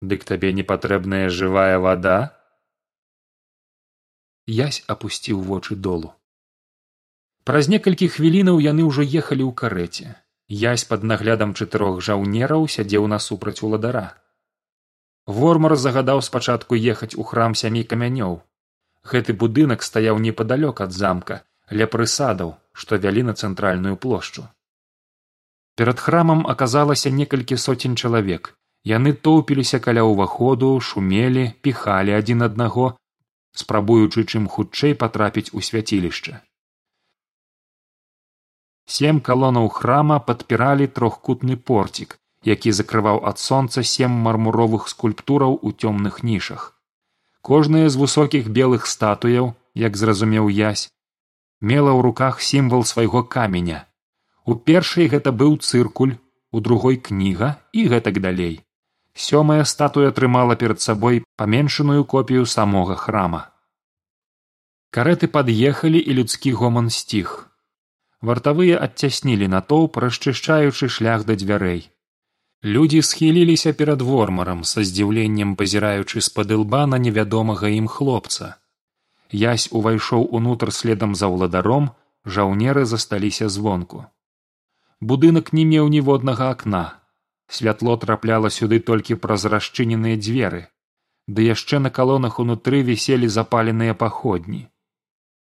Дык 0.00 0.24
табе 0.24 0.52
не 0.52 0.62
патрэбная 0.62 1.28
жывая 1.28 1.78
вада 1.78 2.41
язь 4.46 4.82
апусціў 4.86 5.40
вочы 5.40 5.76
долу. 5.76 6.14
Праз 7.44 7.68
некалькі 7.68 8.08
хвілінаў 8.08 8.58
яны 8.62 8.88
ўжо 8.88 9.02
ехалі 9.02 9.44
ў 9.46 9.52
карэце. 9.54 10.16
Язь 10.48 10.84
пад 10.84 11.02
наглядам 11.02 11.54
чатырох 11.54 12.02
жаўнераў 12.02 12.68
сядзеў 12.68 13.06
насупраць 13.06 13.62
уладара 13.62 14.08
вормар 15.26 15.76
загадаў 15.76 16.22
спачатку 16.22 16.74
ехаць 16.74 17.14
у 17.14 17.22
храм 17.22 17.54
сямі 17.54 17.84
камянёў. 17.84 18.40
Гэты 19.04 19.34
будынак 19.34 19.82
стаяў 19.82 20.18
непадалёк 20.18 20.80
ад 20.80 20.92
замка 20.92 21.42
ля 21.70 21.86
прысадаў 21.86 22.54
што 22.72 22.96
вялі 22.96 23.22
на 23.22 23.34
цэнтральную 23.34 23.96
плошчу. 23.96 24.48
Перад 25.76 26.00
храмам 26.00 26.46
аказалася 26.46 27.10
некалькі 27.10 27.56
соцень 27.56 27.96
чалавек. 27.96 28.54
Яны 28.84 29.12
тоўпіліся 29.12 29.78
каля 29.78 30.02
ўваходу 30.02 30.68
шумелі 30.80 31.54
піхалі 31.62 32.12
адзін 32.18 32.42
аднаго 32.48 32.96
спрабуючы 33.54 34.24
чым 34.24 34.48
хутчэй 34.48 34.94
патрапіць 34.94 35.52
у 35.52 35.60
свяцілішча. 35.60 36.40
Сем 38.86 39.20
калонаў 39.20 39.68
храма 39.68 40.18
падпіралі 40.18 40.88
трохкутны 40.96 41.56
порцік 41.56 42.18
які 42.44 42.72
закрываў 42.72 43.22
ад 43.30 43.38
сонца 43.38 43.82
сем 43.86 44.14
мармуровых 44.26 44.88
скульптураў 44.92 45.58
у 45.62 45.72
цёмных 45.72 46.22
нішах. 46.22 46.74
Кожная 47.40 47.88
з 47.88 47.98
высокіх 47.98 48.48
белых 48.48 48.86
статуяў 48.86 49.54
як 49.74 49.96
зразумеў 49.96 50.50
язь 50.50 50.90
мела 51.60 51.94
ў 51.94 52.00
руках 52.02 52.42
сімвал 52.42 52.84
свайго 52.84 53.22
каменя. 53.22 53.86
У 54.44 54.54
першай 54.54 55.06
гэта 55.06 55.30
быў 55.30 55.58
цыркуль 55.62 56.18
у 56.50 56.60
другой 56.60 56.98
кніга 56.98 57.56
і 57.72 57.86
гэтак 57.94 58.18
далей 58.18 58.60
сёмая 59.14 59.64
статуя 59.64 60.10
трымала 60.10 60.56
перад 60.56 60.80
сабой 60.80 61.24
паменшаную 61.36 62.04
копію 62.04 62.46
самога 62.46 62.96
храма 62.96 63.40
карэты 64.90 65.32
пад'ехалі 65.38 66.00
і 66.00 66.20
людскі 66.20 66.52
гоман 66.60 66.90
сціх 66.90 67.34
вартавыя 68.20 68.78
адцяснілі 68.88 69.48
натоўп 69.56 69.98
расчышчаючы 70.06 70.88
шлях 70.88 71.24
да 71.24 71.36
дзвярэй 71.36 71.82
Людзі 72.64 73.02
схіліліся 73.02 73.72
перад 73.72 74.02
вормарам 74.02 74.62
са 74.64 74.84
здзіўленнем 74.86 75.54
пазіраючы 75.58 76.20
з-пад 76.22 76.52
лба 76.54 76.86
на 76.86 76.98
невядомага 77.04 77.66
ім 77.66 77.88
хлопца. 77.90 78.54
Ясь 79.34 79.66
увайшоў 79.72 80.28
унутр 80.30 80.70
следам 80.70 81.16
за 81.18 81.26
ўладаром, 81.26 81.90
жаўнеры 82.24 82.84
засталіся 82.86 83.48
звонку. 83.48 84.06
Будынак 85.00 85.50
не 85.50 85.64
меў 85.66 85.90
ніводнага 85.90 86.54
акна. 86.54 87.01
Святло 87.48 87.96
трапляла 87.96 88.50
сюды 88.50 88.80
толькі 88.80 89.20
праз 89.22 89.44
расчыненыя 89.44 90.16
дзверы. 90.16 90.68
ды 91.28 91.46
яшчэ 91.46 91.78
на 91.78 91.90
калонах 91.90 92.38
унутры 92.42 92.82
віселі 92.82 93.28
запаленыя 93.28 93.94
паходні. 93.94 94.68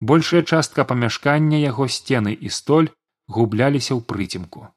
Большая 0.00 0.42
частка 0.42 0.84
памяшкання 0.84 1.58
яго 1.58 1.88
сцены 1.88 2.32
і 2.32 2.52
столь 2.58 2.90
губляліся 3.26 3.94
ў 3.96 4.00
прыцемку. 4.12 4.68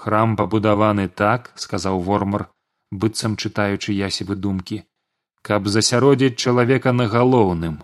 Храм 0.00 0.36
пабудаваны 0.36 1.08
так, 1.08 1.52
сказаў 1.56 2.00
вормар, 2.00 2.48
быццам 2.90 3.36
чытаючы 3.36 3.92
ясевы 3.92 4.36
думкі, 4.36 4.82
каб 5.42 5.68
засяродзіць 5.68 6.40
чалавека 6.40 6.92
на 6.96 7.06
галоўным. 7.06 7.82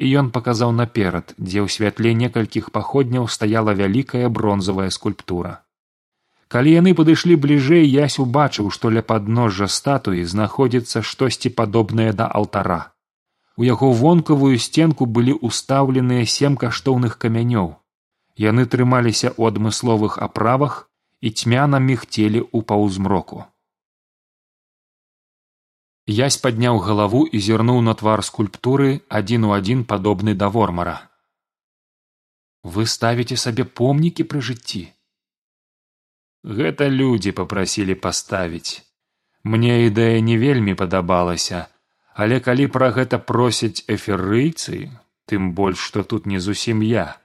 І 0.00 0.08
ён 0.16 0.30
паказаў 0.32 0.72
наперад, 0.72 1.34
дзе 1.36 1.60
ў 1.60 1.68
святле 1.68 2.14
некалькіх 2.16 2.72
паходняў 2.72 3.28
стаяла 3.28 3.76
вялікая 3.76 4.32
бронзавая 4.32 4.88
скульптура. 4.88 5.60
Калі 6.50 6.70
яны 6.74 6.92
падышлі 6.98 7.36
бліжэй, 7.42 7.84
ясь 7.86 8.18
убачыў, 8.22 8.70
што 8.74 8.90
ля 8.94 9.02
падножжа 9.10 9.68
статуі 9.70 10.24
знаходзіцца 10.32 11.02
штосьці 11.10 11.54
падобнае 11.60 12.10
да 12.20 12.26
алтара. 12.40 12.80
У 13.60 13.66
яго 13.68 13.92
вонкавую 14.00 14.58
сценку 14.64 15.06
былі 15.18 15.36
ўстаўленыя 15.46 16.26
сем 16.34 16.58
каштоўных 16.64 17.16
камянёў. 17.22 17.70
Яны 18.48 18.66
трымаліся 18.74 19.30
ў 19.30 19.54
адмысловых 19.54 20.18
аправах 20.26 20.90
і 21.20 21.30
цьмяна 21.30 21.78
мігцелі 21.86 22.42
ў 22.42 22.66
паўзмроку. 22.66 23.46
Ясь 26.10 26.42
падняў 26.42 26.82
галаву 26.82 27.26
і 27.30 27.38
зірнуў 27.46 27.82
на 27.86 27.94
твар 27.94 28.26
скульптуры 28.26 28.94
адзін 29.06 29.46
у 29.46 29.52
адзін 29.54 29.84
падобны 29.90 30.34
да 30.34 30.48
вормара. 30.48 30.96
Вы 32.64 32.90
ставіце 32.90 33.38
сабе 33.38 33.62
помнікі 33.80 34.26
пры 34.32 34.42
жыцці. 34.48 34.88
Гэта 36.44 36.88
людзі 36.88 37.32
папрасілі 37.32 37.94
паставіць. 37.94 38.82
Мне 39.44 39.86
ідэя 39.86 40.20
не 40.20 40.36
вельмі 40.36 40.74
падабалася, 40.74 41.66
але 42.14 42.40
калі 42.40 42.66
пра 42.66 42.90
гэта 42.96 43.18
просяць 43.18 43.84
эферыйцы, 43.88 44.88
тым 45.26 45.52
больш 45.52 45.78
што 45.78 46.02
тут 46.02 46.26
не 46.26 46.40
зусім 46.40 46.80
я. 46.82 47.16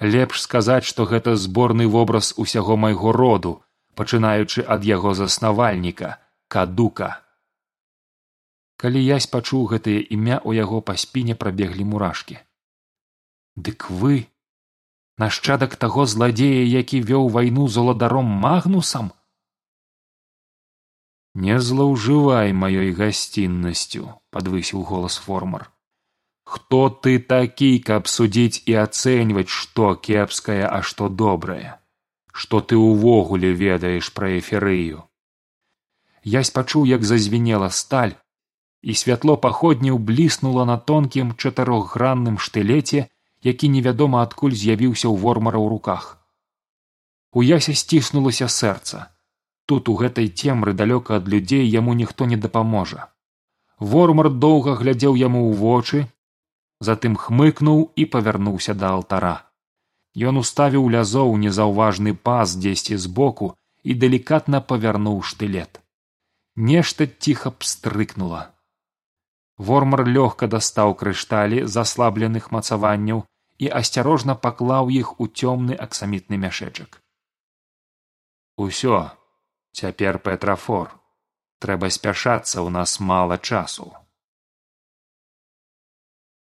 Лепш 0.00 0.40
сказаць, 0.42 0.84
што 0.84 1.06
гэта 1.06 1.36
зборны 1.36 1.86
вобраз 1.86 2.34
усяго 2.36 2.76
майго 2.76 3.12
роду, 3.12 3.62
пачынаючы 3.94 4.64
ад 4.66 4.84
яго 4.84 5.14
заснавальніка 5.14 6.16
кадука 6.48 7.10
калі 8.82 9.00
язь 9.00 9.28
пачуў 9.32 9.66
гэтае 9.72 9.98
імя 10.16 10.38
у 10.50 10.54
яго 10.56 10.80
па 10.88 10.96
спіне 11.02 11.36
прабеглі 11.42 11.84
мурашкі 11.92 12.38
дык 13.68 13.88
вы 14.02 14.16
нашчадак 15.18 15.76
таго 15.76 16.06
зладзея 16.06 16.62
які 16.64 17.02
вёў 17.10 17.28
вайну 17.28 17.68
з 17.68 17.82
уладаром 17.82 18.26
магнусам? 18.46 19.12
Не 21.34 21.60
злоўжывай 21.60 22.52
маёй 22.52 22.92
гасціннасцю 22.96 24.08
падвысіў 24.30 24.82
голас 24.88 25.16
формар 25.16 25.68
хто 26.52 26.88
ты 26.88 27.18
такі 27.18 27.70
каб 27.90 28.08
судзіць 28.14 28.64
і 28.68 28.74
ацэньваць 28.84 29.48
што 29.48 29.94
кепскае 29.94 30.64
а 30.68 30.82
што 30.82 31.08
добрае? 31.08 31.78
Што 32.32 32.60
ты 32.60 32.76
ўвогуле 32.80 33.52
ведаеш 33.52 34.12
пра 34.16 34.36
эферыю 34.40 35.04
язь 36.24 36.50
пачуў 36.56 36.86
як 36.86 37.04
зазвінела 37.04 37.68
сталь 37.70 38.14
і 38.82 38.94
святло 38.94 39.36
паходняў 39.36 39.98
бліснула 39.98 40.64
на 40.64 40.76
тонкім 40.78 41.34
чатырохгранным 41.36 42.38
штылеце 42.38 43.08
які 43.42 43.68
невядома 43.68 44.22
адкуль 44.22 44.54
з'явіўся 44.54 45.08
ў 45.08 45.16
вормара 45.18 45.58
ў 45.58 45.68
руках. 45.68 46.18
У 47.32 47.42
ясе 47.42 47.74
сціснулася 47.74 48.48
сэрца. 48.48 49.08
Тут 49.66 49.88
у 49.88 49.94
гэтай 49.96 50.28
цемры 50.28 50.74
далёка 50.74 51.16
ад 51.18 51.28
людзей 51.28 51.64
яму 51.66 51.94
ніхто 51.94 52.26
не 52.26 52.36
дапаможа. 52.36 53.08
Вормар 53.78 54.30
доўга 54.30 54.74
глядзеў 54.80 55.16
яму 55.16 55.48
ў 55.50 55.56
вочы 55.56 56.00
затым 56.88 57.16
хмыкнуў 57.16 57.80
і 57.96 58.04
павярнуўся 58.12 58.74
да 58.74 58.90
алтара. 58.98 59.36
Ён 60.28 60.38
уставіў 60.42 60.88
лязо 60.94 61.22
ў 61.24 61.38
незаўважны 61.46 62.14
пас 62.28 62.54
дзесьці 62.62 62.98
збоку 63.04 63.54
і 63.82 63.94
далікатна 63.94 64.60
павярнуў 64.60 65.22
штылет. 65.22 65.80
Нешта 66.56 67.06
ціха 67.06 67.50
пстрыкнула. 67.50 68.50
Вормар 69.56 70.04
лёгка 70.04 70.48
дастаў 70.54 70.94
крышталі 71.00 71.64
заслабленых 71.76 72.50
мацаванняў 72.52 73.24
і 73.64 73.70
асцярожна 73.80 74.34
паклаў 74.46 74.92
іх 74.98 75.12
у 75.24 75.28
цёмны 75.28 75.78
аксамітны 75.86 76.38
мяшэчак 76.44 76.98
усё 78.66 79.00
цяпер 79.80 80.18
петрафор 80.28 80.90
трэба 81.66 81.92
спяшацца 81.98 82.56
ў 82.64 82.68
нас 82.78 82.96
мала 83.12 83.38
часу 83.38 83.90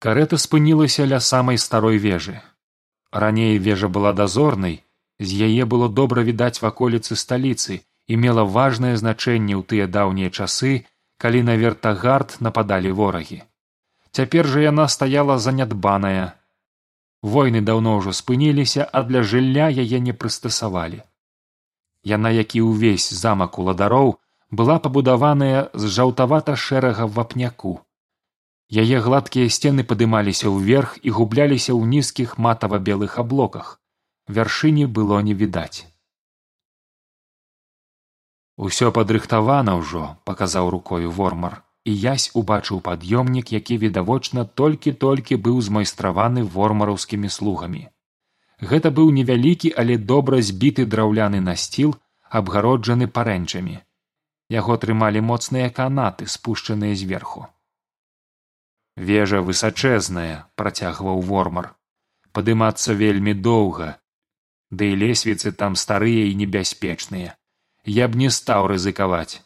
карета 0.05 0.41
спынілася 0.45 1.09
ля 1.11 1.21
самай 1.31 1.61
старой 1.67 2.01
вежы 2.07 2.39
раней 3.25 3.57
вежа 3.69 3.93
была 3.99 4.13
дазорнай 4.21 4.81
з 5.19 5.45
яе 5.47 5.65
было 5.75 5.89
добра 6.01 6.23
відаць 6.29 6.61
ваколіцы 6.65 7.19
сталіцы 7.25 7.81
і 8.07 8.17
мела 8.23 8.43
важнае 8.57 8.95
значэнне 8.97 9.55
ў 9.59 9.63
тыя 9.73 9.85
даўнія 9.97 10.29
часы 10.29 10.73
калі 11.23 11.43
на 11.47 11.55
вертагард 11.55 12.37
нападалі 12.43 12.91
ворагі. 12.91 13.43
Цяпер 14.11 14.47
жа 14.53 14.63
яна 14.67 14.87
стаяла 14.91 15.37
занядбаная. 15.39 16.35
Войны 17.23 17.61
даўно 17.61 17.95
ўжо 17.97 18.11
спыніліся, 18.11 18.83
а 18.83 19.03
для 19.07 19.23
жылля 19.23 19.67
яе 19.71 19.99
не 20.07 20.13
прыстасавалі. 20.13 21.01
Яна, 22.03 22.29
як 22.35 22.55
і 22.59 22.61
ўвесь 22.67 23.07
замак 23.19 23.59
уладароў, 23.63 24.17
была 24.51 24.79
пабудаваная 24.79 25.69
з 25.73 25.93
жаўтавата 25.99 26.55
шэрага 26.55 27.07
вапняку. 27.07 27.79
Яе 28.69 28.99
гладкія 29.05 29.47
сцены 29.47 29.87
падымаліся 29.87 30.51
ўверх 30.51 30.99
і 31.01 31.15
губляліся 31.19 31.71
ў 31.71 31.95
нізкіх 31.95 32.37
матава 32.37 32.83
белых 32.91 33.17
аблоках. 33.23 33.79
вяршыні 34.27 34.85
было 34.85 35.19
не 35.21 35.33
відаць 35.33 35.85
усё 38.67 38.91
падрыхтавана 38.95 39.75
ўжо 39.81 40.03
паказаў 40.29 40.69
рукою 40.69 41.11
вормар 41.11 41.61
і 41.85 41.95
язь 42.03 42.31
убачыў 42.41 42.81
пад'ёмнік 42.89 43.53
які 43.55 43.77
відавочна 43.85 44.45
толькі 44.61 44.93
толькі 45.05 45.39
быў 45.47 45.61
змайстраваны 45.69 46.43
вормараўскімі 46.57 47.29
слугамі. 47.37 47.87
Гэта 48.73 48.91
быў 48.99 49.09
невялікі 49.17 49.73
але 49.77 49.97
добра 49.97 50.41
збіты 50.51 50.85
драўляны 50.85 51.41
насціл 51.49 51.97
абгароджаны 52.29 53.07
парэнчамі 53.17 53.81
яго 54.53 54.77
трымалі 54.77 55.21
моцныя 55.29 55.69
канаты 55.69 56.27
спушчаныя 56.27 56.95
зверху. 56.95 57.47
Вежа 58.95 59.41
высачэзная 59.41 60.45
працягваў 60.55 61.21
вормар. 61.29 61.73
Падымацца 62.33 62.93
вельмі 62.93 63.33
доўга. 63.33 63.97
Ды 64.69 64.93
і 64.93 64.99
лесвіцы 65.01 65.51
там 65.51 65.75
старыя 65.75 66.29
і 66.29 66.35
небяспечныя. 66.35 67.35
Я 67.85 68.07
б 68.07 68.17
не 68.17 68.29
стаў 68.29 68.69
рызыкаваць 68.73 69.41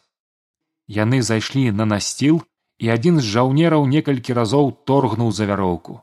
яны 0.87 1.21
зайшлі 1.21 1.71
на 1.71 1.85
насціл 1.85 2.41
і 2.79 2.89
адзін 2.95 3.19
з 3.19 3.29
жаўнераў 3.35 3.87
некалькі 3.93 4.33
разоў 4.41 4.73
торгнуў 4.89 5.31
за 5.31 5.45
вяроўку 5.51 6.01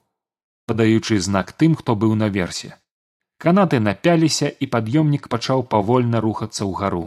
падаючы 0.70 1.20
знак 1.20 1.52
тым 1.52 1.74
хто 1.80 1.94
быў 1.94 2.14
наверсе 2.22 2.74
канаты 3.44 3.80
напяліся 3.86 4.48
і 4.48 4.66
пад'ёмнік 4.74 5.28
пачаў 5.32 5.64
павольна 5.72 6.20
рухацца 6.24 6.64
ўгару. 6.68 7.06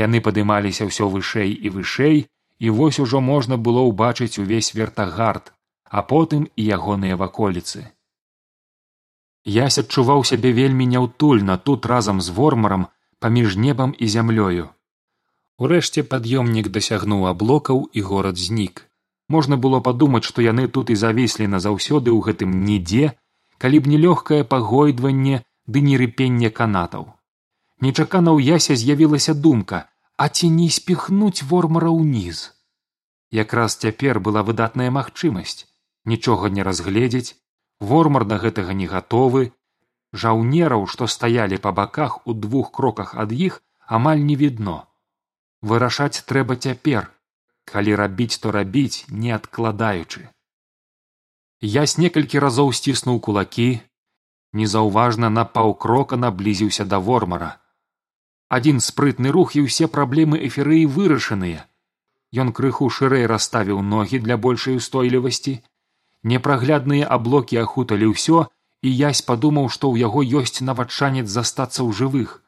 Яны 0.00 0.20
падымаліся 0.26 0.88
ўсё 0.88 1.08
вышэй 1.14 1.50
і 1.52 1.72
вышэй 1.74 2.18
і 2.64 2.70
вось 2.76 3.00
ужо 3.04 3.20
можна 3.20 3.58
было 3.66 3.82
ўбачыць 3.88 4.40
увесь 4.42 4.72
вертагард 4.78 5.52
а 5.84 6.00
потым 6.12 6.48
і 6.56 6.62
ягоныя 6.76 7.18
ваколіцы. 7.20 7.84
Ясь 9.44 9.78
адчуваў 9.82 10.24
сябе 10.24 10.52
вельмі 10.56 10.86
няўтульна 10.94 11.58
тут 11.68 11.86
разам 11.92 12.24
з 12.24 12.32
вормарам 12.38 12.86
паміж 13.18 13.56
небам 13.64 13.92
і 13.98 14.08
зямлёю. 14.14 14.70
Урэшце 15.58 16.02
пад'ёмнік 16.02 16.68
дасягнуў 16.72 17.26
аблокаў 17.28 17.88
і 17.92 18.00
горад 18.00 18.36
знік. 18.36 18.88
Можна 19.28 19.56
было 19.56 19.80
падумаць, 19.80 20.24
што 20.24 20.42
яны 20.42 20.68
тут 20.68 20.90
і 20.90 20.96
завіслі 20.96 21.46
назаўсёды 21.46 22.08
ў 22.12 22.20
гэтым 22.28 22.64
нідзе, 22.64 23.12
калі 23.58 23.80
б 23.80 23.92
не 23.92 23.98
лёгкае 24.04 24.44
пагойдванне 24.44 25.42
ды 25.66 25.80
не 25.80 25.96
рыпенне 25.96 26.50
канатаў. 26.50 27.12
Нечакана 27.80 28.32
ў 28.32 28.56
ясе 28.56 28.76
з'явілася 28.76 29.34
думка, 29.34 29.88
а 30.16 30.28
ці 30.28 30.48
не 30.48 30.68
спіхнуць 30.70 31.42
вормара 31.42 31.90
ўніз. 31.90 32.52
Якраз 33.30 33.76
цяпер 33.76 34.20
была 34.20 34.42
выдатная 34.42 34.90
магчымасць 34.90 35.66
нічога 36.04 36.50
не 36.50 36.62
разгледзець, 36.62 37.36
вормар 37.80 38.24
да 38.24 38.38
гэтага 38.38 38.72
не 38.72 38.86
гатовы, 38.86 39.52
жаўнераў 40.12 40.86
што 40.86 41.06
стаялі 41.06 41.58
па 41.58 41.72
баках 41.72 42.26
у 42.26 42.34
двух 42.34 42.72
кроках 42.72 43.14
ад 43.14 43.32
іх 43.32 43.62
амаль 43.86 44.24
не 44.24 44.36
відно 44.36 44.91
вырашаць 45.62 46.24
трэба 46.28 46.56
цяпер 46.56 47.10
калі 47.64 47.94
рабіць 47.96 48.38
то 48.42 48.50
рабіць 48.50 49.04
не 49.08 49.32
адкладаючы. 49.32 50.28
Ясь 51.62 51.96
некалькі 51.98 52.42
разоў 52.44 52.72
сціснуў 52.74 53.20
кулакі 53.26 53.80
незаўважна 54.60 55.30
на 55.30 55.44
паўкрока 55.44 56.16
наблізіўся 56.16 56.84
да 56.84 56.98
вормара. 56.98 57.50
Адзін 58.52 58.80
спрытны 58.84 59.30
рух 59.32 59.54
і 59.56 59.64
ўсе 59.66 59.88
праблемы 59.88 60.40
эферыі 60.48 60.88
вырашаныя. 60.96 61.64
Ён 62.36 62.52
крыху 62.52 62.88
шырэй 62.90 63.24
расставіў 63.26 63.80
ногі 63.80 64.18
для 64.18 64.36
большай 64.36 64.76
устойлівасці. 64.76 65.54
Непраглядныя 66.22 67.08
аблокі 67.16 67.56
ахуталі 67.62 68.12
ўсё, 68.12 68.44
і 68.82 68.90
язь 68.90 69.22
падумаў, 69.22 69.70
што 69.72 69.88
ў 69.88 70.04
яго 70.04 70.20
ёсць 70.42 70.60
нават 70.60 70.90
шанец 70.90 71.26
застацца 71.32 71.80
ў 71.80 71.96
жывых, 71.96 72.41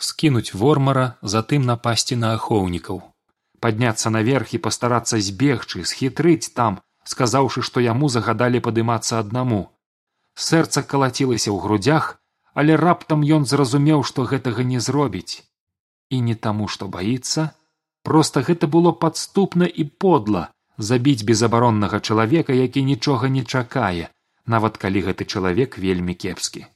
скінуць 0.00 0.54
вормара, 0.54 1.16
затым 1.22 1.66
напасці 1.70 2.16
на 2.16 2.32
ахоўнікаў, 2.36 3.02
падняцца 3.60 4.10
наверх 4.10 4.54
і 4.56 4.62
пастарацца 4.66 5.20
збегчы, 5.20 5.84
схітрыць 5.84 6.52
там, 6.56 6.80
сказаўшы, 7.04 7.62
што 7.62 7.84
яму 7.84 8.08
загадалі 8.08 8.64
падымацца 8.64 9.20
аднаму. 9.20 9.60
Сэрца 10.34 10.82
калацілася 10.82 11.50
ў 11.52 11.58
грудях, 11.60 12.16
але 12.54 12.76
раптам 12.76 13.22
ён 13.22 13.46
зразумеў, 13.46 14.02
што 14.04 14.26
гэтага 14.32 14.66
не 14.72 14.80
зробіць 14.80 15.44
і 16.10 16.20
не 16.26 16.34
таму, 16.34 16.66
што 16.68 16.88
баіцца, 16.88 17.50
проста 18.02 18.42
гэта 18.42 18.66
было 18.66 18.92
падступна 19.04 19.66
і 19.66 19.84
подла 20.04 20.48
забіць 20.90 21.22
безабароннага 21.28 22.00
чалавека, 22.00 22.52
які 22.52 22.82
нічога 22.82 23.28
не 23.28 23.44
чакае, 23.44 24.10
нават 24.46 24.76
калі 24.82 25.06
гэты 25.08 25.24
чалавек 25.24 25.78
вельмі 25.78 26.14
кепскі. 26.14 26.66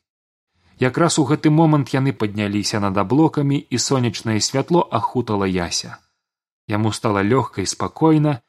Якраз 0.80 1.18
у 1.18 1.24
гэты 1.24 1.50
момант 1.50 1.94
яны 1.94 2.12
падняліся 2.12 2.80
над 2.80 2.98
аблокамі 2.98 3.58
і 3.70 3.78
сонечнае 3.78 4.40
святло 4.40 4.88
ахутала 4.90 5.46
яся. 5.46 5.98
Яму 6.66 6.92
стала 6.92 7.22
лёгка 7.22 7.62
і 7.62 7.66
спакойна, 7.66 8.40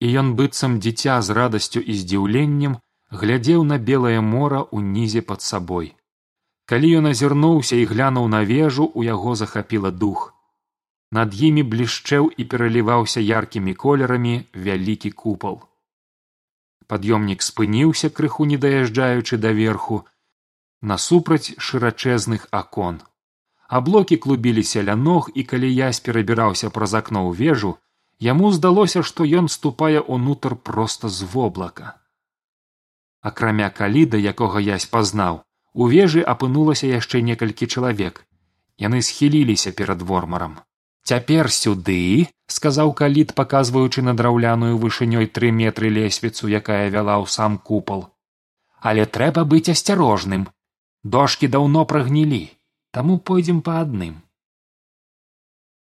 і 0.00 0.10
ён 0.10 0.34
быццам 0.34 0.80
дзіця 0.80 1.20
з 1.22 1.30
радасцю 1.30 1.80
і 1.80 1.94
здзіўленнем 1.94 2.76
глядзеў 3.10 3.64
на 3.64 3.78
белае 3.78 4.20
мора 4.20 4.66
ўнізе 4.72 5.22
пад 5.22 5.42
сабой. 5.42 5.94
Калі 6.66 6.90
ён 6.98 7.10
азірнуўся 7.10 7.76
і 7.76 7.86
глянуў 7.90 8.28
на 8.34 8.44
вежу 8.44 8.90
у 8.94 9.02
яго 9.06 9.34
захапіла 9.34 9.90
дух. 9.90 10.34
Над 11.10 11.34
імі 11.34 11.62
блішчэў 11.70 12.30
і 12.30 12.44
пераліваўся 12.50 13.20
яркімі 13.20 13.74
колерамі 13.74 14.34
вялікі 14.54 15.10
купал. 15.10 15.62
Пад'ёмнік 16.86 17.42
спыніўся 17.42 18.10
крыху 18.10 18.46
не 18.46 18.58
даязджаючы 18.58 19.38
даверху 19.38 20.04
насупраць 20.82 21.54
шырачэзных 21.58 22.46
акон 22.50 23.02
аблокі 23.80 24.16
клубіліся 24.16 24.82
ля 24.88 24.96
ног 24.96 25.30
і 25.34 25.44
калі 25.52 25.70
язь 25.74 26.00
перабіраўся 26.06 26.70
праз 26.78 26.94
акно 27.02 27.26
ў 27.28 27.36
вежу 27.42 27.74
яму 28.30 28.52
здалося 28.56 29.02
што 29.02 29.28
ён 29.42 29.52
ступае 29.58 30.00
ўнутр 30.00 30.56
проста 30.70 31.12
з 31.18 31.28
воблака 31.36 31.94
акрамя 33.20 33.70
каліда 33.82 34.16
якога 34.34 34.64
язь 34.70 34.90
пазнаў 34.96 35.44
У 35.72 35.86
вежы 35.86 36.22
апынулася 36.26 36.90
яшчэ 36.90 37.22
некалькі 37.22 37.66
чалавек. 37.66 38.26
Яны 38.78 39.02
схіліліся 39.02 39.70
перад 39.72 40.02
вормарам. 40.02 40.58
Цяпер 41.06 41.50
сюды, 41.50 42.28
сказаў 42.46 42.92
каліт, 42.92 43.34
паказваючы 43.34 44.02
на 44.02 44.14
драўляную 44.14 44.78
вышынёй 44.78 45.26
тры 45.26 45.50
метры 45.50 45.90
лесвіцу, 45.90 46.48
якая 46.48 46.90
вяла 46.90 47.22
ў 47.22 47.26
сам 47.30 47.58
купал. 47.58 48.10
Але 48.82 49.06
трэба 49.06 49.44
быць 49.44 49.70
асцярожным. 49.70 50.48
Дошкі 51.04 51.48
даўно 51.48 51.86
прагнілі, 51.86 52.42
таму 52.90 53.18
пойдзем 53.18 53.62
па 53.62 53.80
адным. 53.84 54.20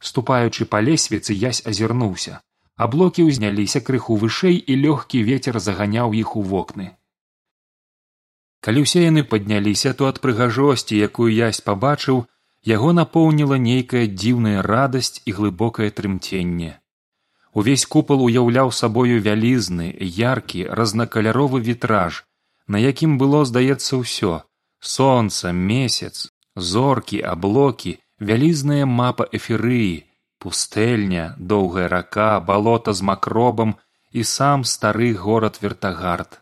Ступаючы 0.01 0.67
па 0.67 0.81
лесвіцы 0.81 1.33
язь 1.33 1.63
азірнуўся. 1.65 2.43
Аблокі 2.77 3.31
ўзняліся 3.31 3.81
крыху 3.81 4.19
вышэй 4.19 4.59
і 4.59 4.83
лёгкі 4.83 5.23
вецер 5.31 5.63
заганяў 5.63 6.13
іх 6.19 6.37
у 6.37 6.43
вокны 6.43 6.93
калі 8.65 8.83
ўсе 8.85 9.01
яны 9.05 9.23
падняліся 9.33 9.91
то 9.99 10.07
ад 10.11 10.19
прыгажосці 10.25 11.01
якую 11.07 11.29
язь 11.29 11.61
пабачыў 11.65 12.21
яго 12.71 12.93
напоўніла 12.99 13.59
нейкая 13.65 14.05
дзіўная 14.13 14.63
радасць 14.67 15.21
і 15.29 15.35
глыбокае 15.39 15.89
трымценне 15.99 16.71
увесь 17.63 17.85
купал 17.95 18.25
уяўляў 18.27 18.73
сабою 18.79 19.21
вялізны 19.27 19.89
яркі 20.21 20.65
разнакаляровы 20.81 21.61
вітраж 21.69 22.23
на 22.77 22.81
якім 22.85 23.19
было 23.25 23.45
здаецца 23.51 24.01
ўсё 24.01 24.33
сонца 24.85 25.53
месяц 25.53 26.29
зоркі 26.57 27.21
аблокі 27.35 27.97
вялізная 28.21 28.85
мапа 29.01 29.27
эферыі 29.41 30.05
пустэльня 30.39 31.27
доўгая 31.39 31.89
рака 31.89 32.31
балота 32.53 32.93
з 32.93 33.11
макробам 33.11 33.77
і 34.13 34.25
сам 34.37 34.65
стары 34.65 35.13
горад 35.27 35.61
вертагард 35.63 36.41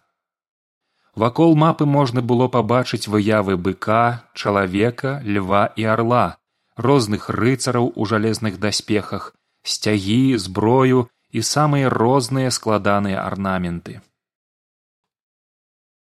Вакол 1.15 1.55
мапы 1.61 1.85
можна 1.85 2.23
было 2.23 2.49
пабачыць 2.49 3.07
выявы 3.07 3.57
быка, 3.57 4.25
чалавека, 4.33 5.21
льва 5.25 5.67
і 5.77 5.85
арла, 5.95 6.39
розных 6.77 7.29
рыцараў 7.29 7.93
у 7.95 8.07
жалезных 8.07 8.59
даспехах, 8.59 9.35
сцягі, 9.63 10.37
зброю 10.39 11.09
і 11.31 11.45
самыя 11.45 11.93
розныя 11.93 12.51
складаныя 12.51 13.21
арнаменты. 13.27 14.01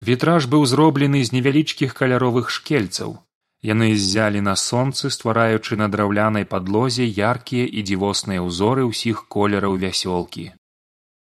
Вітраж 0.02 0.46
быў 0.46 0.66
зроблены 0.66 1.24
з 1.24 1.32
невялічкіх 1.32 1.94
каляровых 1.94 2.50
шкельцаў. 2.50 3.16
Яны 3.62 3.94
ззялі 3.96 4.40
на 4.40 4.54
сонцы, 4.56 5.10
ствараючы 5.10 5.76
на 5.76 5.88
драўлянай 5.88 6.44
падлозе 6.44 7.06
яркія 7.06 7.64
і 7.64 7.82
дзівосныя 7.82 8.44
ўзоры 8.44 8.84
ўсіх 8.90 9.24
колераў 9.28 9.80
вясёлкі. 9.80 10.52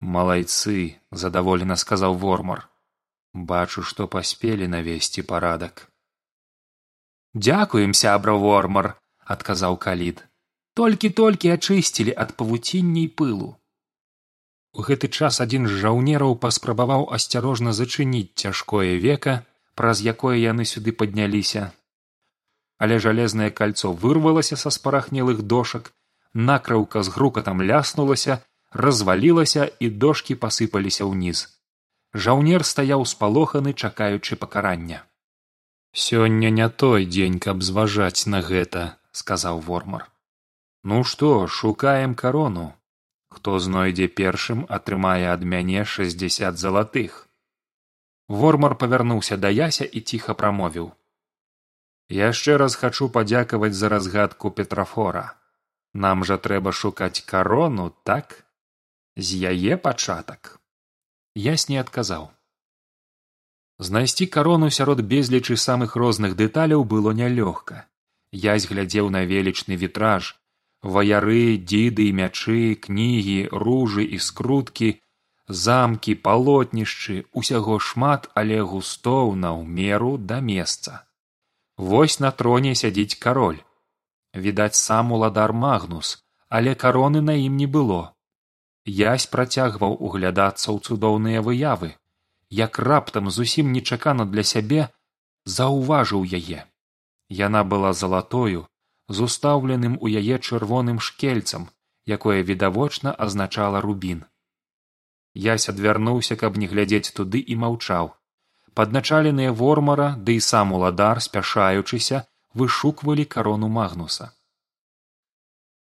Малайцы, 0.02 0.98
задаволена 1.12 1.76
сказаў 1.76 2.17
вормар 2.17 2.65
бачу 3.46 3.84
што 3.84 4.08
паспелі 4.08 4.67
навесці 4.67 5.22
парадак 5.32 5.86
дзякуем 7.36 7.93
сябра 7.93 8.34
вормар 8.43 8.93
адказаў 9.36 9.78
калід 9.86 10.24
толькі 10.74 11.10
толькі 11.10 11.54
ачысцілі 11.58 12.15
ад 12.26 12.34
павуцінняй 12.41 13.08
пылу 13.22 13.56
у 14.78 14.86
гэты 14.86 15.10
час 15.10 15.42
адзін 15.44 15.66
з 15.68 15.80
жаўнераў 15.84 16.36
паспрабаваў 16.42 17.08
асцярожна 17.18 17.74
зачыніць 17.78 18.38
цяжкое 18.46 18.98
века 19.06 19.34
праз 19.82 20.02
якое 20.13 20.38
яны 20.38 20.66
сюды 20.72 20.94
падняліся. 21.00 21.72
Але 22.78 23.00
жалезнае 23.06 23.50
кольцо 23.60 23.92
вырвалася 24.04 24.58
са 24.63 24.70
спарахнелых 24.76 25.42
дошак 25.54 25.92
накраўка 26.52 27.02
з 27.08 27.13
грукатам 27.16 27.66
ляснулася 27.72 28.40
развалілася 28.86 29.68
і 29.80 29.90
дошкі 29.90 30.38
пасыпаліся 30.46 31.10
ўніз. 31.10 31.46
Жаўнер 32.13 32.66
стаяў 32.66 33.06
спалоханы 33.06 33.74
чакаючы 33.74 34.38
пакарання. 34.38 35.04
Сёння 35.94 36.54
не 36.54 36.70
той 36.70 37.10
дзень 37.10 37.40
каб 37.42 37.66
зважаць 37.66 38.30
на 38.30 38.46
гэта 38.46 38.98
сказаў 39.12 39.60
вормар. 39.60 40.06
Ну 40.84 41.04
што 41.04 41.48
шукаем 41.48 42.13
карону 42.13 42.74
хто 43.38 43.56
знойдзе 43.67 44.08
першым 44.19 44.65
атрымае 44.78 45.32
ад 45.32 45.47
мяне 45.54 45.86
шэсцьдесят 45.93 46.62
залатых. 46.63 47.17
Вормар 48.28 48.76
павярнуўся 48.84 49.39
да 49.45 49.54
яся 49.58 49.88
і 49.88 50.04
ціха 50.12 50.38
прамовіў. 50.43 50.91
Яшчэ 52.19 52.60
раз 52.63 52.76
хачу 52.84 53.10
падзякаваць 53.17 53.76
за 53.80 53.89
разгадку 53.95 54.52
петрафора. 54.62 55.26
Нам 56.06 56.23
жа 56.30 56.38
трэба 56.38 56.76
шукаць 56.84 57.26
карону 57.34 57.89
так? 58.04 58.39
З 59.15 59.43
яе 59.56 59.78
пачатак 59.78 60.58
ясь 61.38 61.69
не 61.69 61.78
адказаў. 61.78 62.30
Знайсці 63.78 64.26
карону 64.26 64.69
сярод 64.73 65.02
безлічы 65.13 65.56
самых 65.63 65.95
розных 65.95 66.36
дэталяў 66.36 66.84
было 66.84 67.13
нялёгка. 67.13 67.86
Язь 68.32 68.65
глядзеў 68.65 69.10
на 69.13 69.21
велічны 69.23 69.78
вітраж 69.78 70.36
ваяры 70.84 71.58
дзіды 71.58 72.08
і 72.10 72.13
мячы 72.20 72.76
кнігі 72.76 73.50
ружы 73.52 74.04
і 74.04 74.20
скруткі 74.20 74.94
замкі 75.48 76.16
палотнішчы 76.16 77.24
усяго 77.32 77.80
шмат 77.80 78.30
але 78.36 78.62
густоўна 78.62 79.54
ў 79.56 79.63
меру 79.66 80.18
да 80.18 80.40
месца. 80.40 81.08
Вось 81.78 82.20
на 82.20 82.32
троне 82.32 82.76
сядзіць 82.76 83.16
кароль. 83.16 83.60
Відаць 84.34 84.76
сам 84.76 85.12
уладар 85.12 85.54
магнус 85.54 86.24
але 86.50 86.76
кароны 86.76 87.22
на 87.22 87.36
ім 87.36 87.58
не 87.58 87.68
было. 87.68 88.13
Язь 88.86 89.28
працягваў 89.28 89.98
углядацца 90.00 90.72
ў 90.72 90.78
цудоўныя 90.80 91.42
выявы. 91.42 91.96
Як 92.50 92.80
раптам 92.80 93.30
зусім 93.30 93.72
нечакана 93.76 94.26
для 94.26 94.44
сябе 94.44 94.88
заўважыў 95.44 96.24
яе. 96.24 96.63
Яна 97.28 97.63
была 97.63 97.92
залатою 97.92 98.68
з 99.10 99.24
устаўленым 99.28 99.98
у 100.02 100.10
яе 100.22 100.38
чырвоным 100.38 101.00
шкельцам 101.00 101.67
якое 102.08 102.43
відавочна 102.43 103.12
азначала 103.12 103.82
рубін. 103.82 104.24
Ясь 105.34 105.70
адвярнуўся 105.70 106.36
каб 106.36 106.58
не 106.58 106.67
глядзець 106.72 107.12
туды 107.12 107.39
і 107.39 107.56
маўчаў. 107.63 108.12
Падначаленыя 108.74 109.52
вормара 109.52 110.15
ды 110.15 110.38
і 110.39 110.41
сам 110.48 110.74
уладар 110.78 111.22
спяшаючыся 111.22 112.26
вышуквалі 112.54 113.26
карону 113.26 113.67
магнуса. 113.67 114.32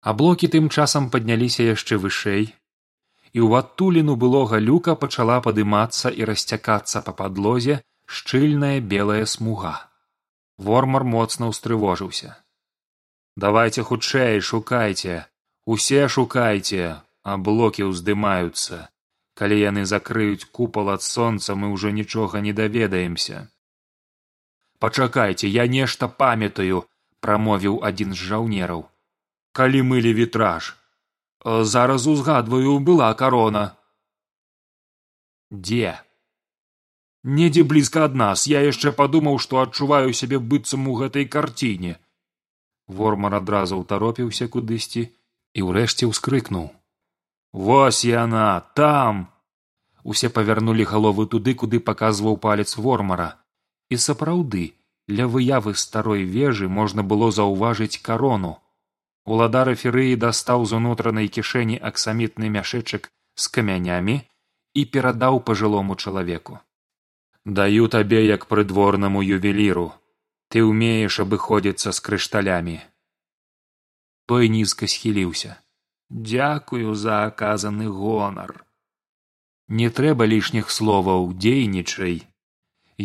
Аблокі 0.00 0.50
тым 0.52 0.68
часам 0.68 1.08
падняліся 1.10 1.66
яшчэ 1.70 2.00
вышэй 2.04 2.44
і 3.34 3.40
ў 3.40 3.50
адтуліну 3.58 4.14
былога 4.20 4.60
люка 4.60 4.94
пачала 4.94 5.40
падымацца 5.46 6.12
і 6.12 6.28
расцякацца 6.30 7.02
па 7.08 7.12
падлозе 7.20 7.80
шчыльная 8.06 8.78
белая 8.80 9.24
смуга. 9.26 9.74
Вормар 10.58 11.04
моцна 11.04 11.50
ўстрывожыўся 11.50 12.43
давайте 13.36 13.82
хутчэй 13.82 14.40
шукайце. 14.40 15.26
Усе 15.66 16.08
шукайце 16.08 17.00
а 17.24 17.36
блокі 17.40 17.88
ўздымаюцца. 17.88 18.92
Калі 19.34 19.56
яны 19.58 19.82
закрыюць 19.88 20.46
купал 20.52 20.92
ад 20.94 21.02
сонца 21.02 21.56
мы 21.58 21.72
ўжо 21.72 21.90
нічога 21.90 22.44
не 22.44 22.52
даведаемся. 22.52 23.48
Пачакайце 24.78 25.48
я 25.48 25.66
нешта 25.66 26.08
памятаю 26.08 26.84
прамовіў 27.24 27.80
адзін 27.88 28.12
з 28.12 28.28
жаўнераў. 28.30 28.84
Калі 29.56 29.80
мылі 29.90 30.12
вітраж. 30.20 30.76
Зараз 31.44 32.06
узгадваю 32.06 32.78
была 32.78 33.12
карона. 33.14 33.64
Дзе? 35.50 35.96
Недзе 37.24 37.64
блізка 37.64 38.04
ад 38.04 38.14
нас. 38.14 38.46
Я 38.46 38.60
яшчэ 38.60 38.92
падумаў 38.92 39.40
што 39.40 39.64
адчуваю 39.64 40.12
сябе 40.12 40.38
быццам 40.38 40.88
у 40.92 40.94
гэтай 41.00 41.24
карціне 41.24 41.96
вормар 42.86 43.34
адразу 43.40 43.78
ўтаропіўся 43.80 44.48
кудысьці 44.48 45.08
і 45.54 45.60
ўрэшце 45.68 46.08
ўскрыкнуў. 46.10 46.70
Вось 47.52 48.04
яна 48.04 48.60
там! 48.74 49.28
Усе 50.04 50.28
павярнулі 50.28 50.84
галовы 50.84 51.24
туды 51.32 51.54
куды 51.54 51.80
паказваў 51.80 52.36
палец 52.36 52.76
вормара. 52.76 53.40
І 53.88 53.96
сапраўды 53.96 54.74
ля 55.08 55.26
выявы 55.28 55.74
старой 55.74 56.24
вежы 56.24 56.68
можна 56.68 57.02
было 57.02 57.30
заўважыць 57.32 58.02
карону. 58.02 58.58
Уладар 59.24 59.72
эферыі 59.72 60.20
дастаў 60.20 60.66
з 60.68 60.76
унутранай 60.76 61.28
кішэні 61.28 61.80
аксамітны 61.80 62.52
мяшэчак 62.52 63.08
з 63.34 63.48
камянямі 63.48 64.20
і 64.74 64.84
перадаў 64.84 65.40
пажылому 65.40 65.96
чалавеку. 65.96 66.60
Даю 67.44 67.88
табе 67.88 68.24
як 68.26 68.44
прыдворнаму 68.50 69.24
ювеліру 69.24 69.92
ты 70.54 70.62
ўмееш 70.62 71.18
абыходзіцца 71.24 71.92
з 71.98 72.02
крышталямі 72.08 72.74
той 74.32 74.50
нізка 74.56 74.88
схіліўся 74.92 75.56
дзякую 76.28 76.94
за 77.04 77.16
аказаны 77.30 77.88
гонар 78.02 78.52
не 79.80 79.90
трэба 79.98 80.28
лішніх 80.32 80.70
словаў 80.76 81.26
дзейнічай 81.46 82.16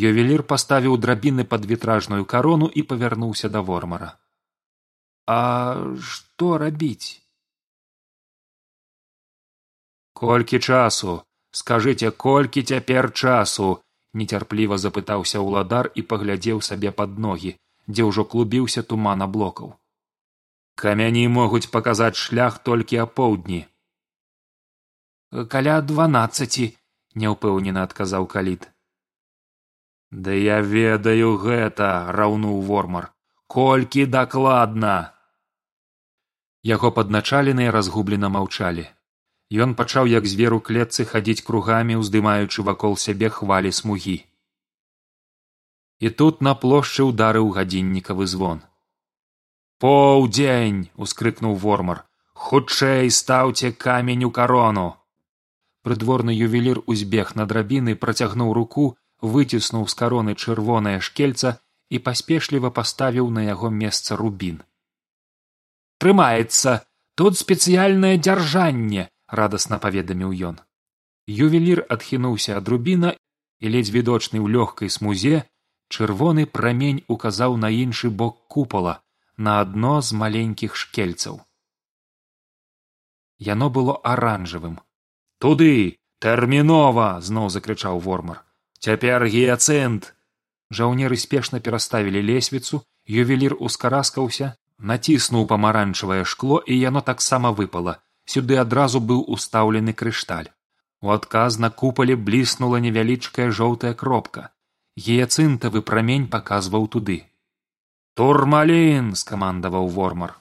ювелір 0.09 0.45
паставіў 0.53 0.99
драбіны 1.05 1.47
пад 1.55 1.65
вітражную 1.73 2.29
карону 2.35 2.69
і 2.81 2.85
павярнуўся 2.93 3.49
да 3.57 3.65
вормара 3.71 4.11
а 5.25 5.39
што 6.11 6.53
рабіць 6.65 7.17
колькі 10.13 10.59
часу? 10.59 11.21
Скажыце 11.51 12.09
колькі 12.11 12.61
цяпер 12.61 13.09
часу 13.13 13.67
нецярпліва 14.13 14.77
запытаўся 14.83 15.41
ўладар 15.45 15.91
і 15.95 16.05
паглядзеў 16.13 16.61
сабе 16.69 16.91
пад 17.01 17.17
ногі 17.25 17.55
дзе 17.89 18.05
ўжо 18.05 18.25
клубіўся 18.31 18.81
туман 18.85 19.25
аблокаў. 19.25 19.73
Камяні 20.75 21.27
могуць 21.27 21.69
паказаць 21.73 22.15
шлях 22.15 22.59
толькі 22.69 23.01
апоўдні 23.05 23.65
каля 25.53 25.79
дванаццаці 25.81 26.65
няўпэўнена 27.21 27.85
адказаў 27.87 28.25
каліт. 28.27 28.69
Да 30.11 30.33
я 30.33 30.61
ведаю 30.61 31.37
гэта 31.37 32.11
раўнуў 32.17 32.61
вормар. 32.61 33.11
Колькі 33.47 34.05
дакладна! 34.05 35.13
Яго 36.63 36.91
падначаленыя 36.91 37.71
разгублена 37.71 38.29
маўчалі 38.29 38.89
ён 39.51 39.73
пачаў 39.75 40.05
як 40.05 40.25
звер 40.29 40.53
у 40.53 40.59
клетцы 40.61 41.05
хадзіць 41.09 41.41
кругамі 41.45 41.97
уздымаючы 41.97 42.61
вакол 42.63 42.97
сябе 42.97 43.29
хвалі 43.29 43.71
смугі. 43.73 44.17
І 45.99 46.09
тут 46.09 46.41
на 46.41 46.53
плошчы 46.53 47.03
ўдарыў 47.09 47.49
гадзіннікавы 47.57 48.27
звон. 48.29 48.61
Поўдзень 49.79 50.89
ускрыкнуў 50.95 51.55
вормар. 51.55 52.05
Хутчэй 52.33 53.09
стаўце 53.11 53.71
камень 53.71 54.23
у 54.23 54.31
карону! 54.31 54.95
Прыдворны 55.83 56.31
ювелір 56.31 56.83
узбег 56.85 57.35
на 57.35 57.45
драбіны 57.45 57.95
працягнуў 57.95 58.53
руку 58.53 58.95
выціснуў 59.21 59.87
з 59.91 59.93
кароны 59.99 60.35
чырвонае 60.35 60.99
шкельца 60.99 61.59
і 61.89 61.99
паспешліва 61.99 62.71
паставіў 62.71 63.29
на 63.29 63.43
яго 63.43 63.69
месца 63.69 64.15
рубін. 64.15 64.61
Трымаецца! 65.99 66.85
Тут 67.19 67.35
спецыяльнае 67.35 68.15
дзяржанне 68.17 69.09
радасна 69.31 69.79
паведаміў 69.85 70.33
ён 70.51 70.57
ювелір 71.27 71.83
адхінуўся 71.95 72.57
ад 72.61 72.71
рубіна 72.73 73.13
і 73.59 73.73
ледзь 73.75 73.93
відочны 73.95 74.41
ў 74.41 74.47
лёгкай 74.55 74.89
смузе 74.89 75.45
чырвоны 75.89 76.45
прамень 76.45 77.03
указаў 77.07 77.57
на 77.57 77.69
іншы 77.69 78.09
бок 78.09 78.41
купала 78.47 78.99
на 79.37 79.59
адно 79.61 80.01
з 80.01 80.19
маленькіх 80.23 80.75
шкельцаў 80.75 81.39
яно 83.39 83.69
было 83.69 83.95
аранжавым 84.03 84.77
туды! 85.39 85.99
Тэрмінова 86.19 87.21
зноў 87.23 87.47
закрычаў 87.47 87.99
вормар. 88.03 88.43
Цяпер 88.83 89.23
гіяцэнт 89.23 90.11
жаўнеры 90.75 91.15
спешна 91.15 91.59
пераставілі 91.63 92.19
лесвіцу 92.29 92.83
ювелір 93.07 93.55
ускараскаўся 93.67 94.49
націснуў 94.91 95.47
памаранчавае 95.47 96.25
шкло 96.27 96.59
і 96.59 96.75
яно 96.79 97.01
таксама 97.01 97.51
выпала 97.55 97.95
сюды 98.31 98.57
адразу 98.63 99.01
быў 99.11 99.21
устаўлены 99.35 99.93
крышталь. 100.01 100.49
У 101.01 101.11
адказ 101.15 101.57
на 101.63 101.69
купале 101.81 102.15
бліснула 102.29 102.81
невялічкая 102.85 103.49
жоўтая 103.59 103.93
кропка. 104.01 104.49
Гіяцынтавы 104.99 105.81
прамень 105.89 106.27
паказваў 106.33 106.87
туды. 106.95 107.19
Турмалін 108.19 109.13
скамандаваў 109.21 109.87
вормар. 109.95 110.35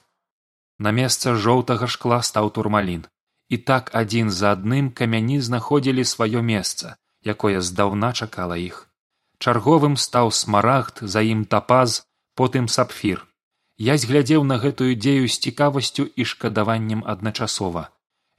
На 0.77 0.91
месца 0.91 1.35
жоўтага 1.45 1.87
шкла 1.87 2.19
стаў 2.29 2.51
турмалін. 2.57 3.07
І 3.49 3.57
так 3.69 3.89
адзін 3.99 4.29
за 4.39 4.51
адным 4.55 4.91
камяні 4.99 5.39
знаходзілі 5.45 6.03
сваё 6.05 6.43
месца 6.49 6.97
якое 7.23 7.61
здаўна 7.61 8.11
чакала 8.13 8.55
іх. 8.55 8.87
Чарговым 9.39 9.95
стаў 9.97 10.31
смарагд 10.31 11.01
за 11.01 11.23
ім 11.23 11.43
тапаз 11.45 12.03
потым 12.35 12.67
сапфір 12.67 13.28
я 13.79 13.95
зглядзеў 13.97 14.43
на 14.43 14.57
гэтую 14.59 14.93
дзею 14.99 15.27
з 15.27 15.39
цікавасцю 15.39 16.03
і 16.03 16.25
шкадаваннем 16.31 17.03
адначасова. 17.07 17.89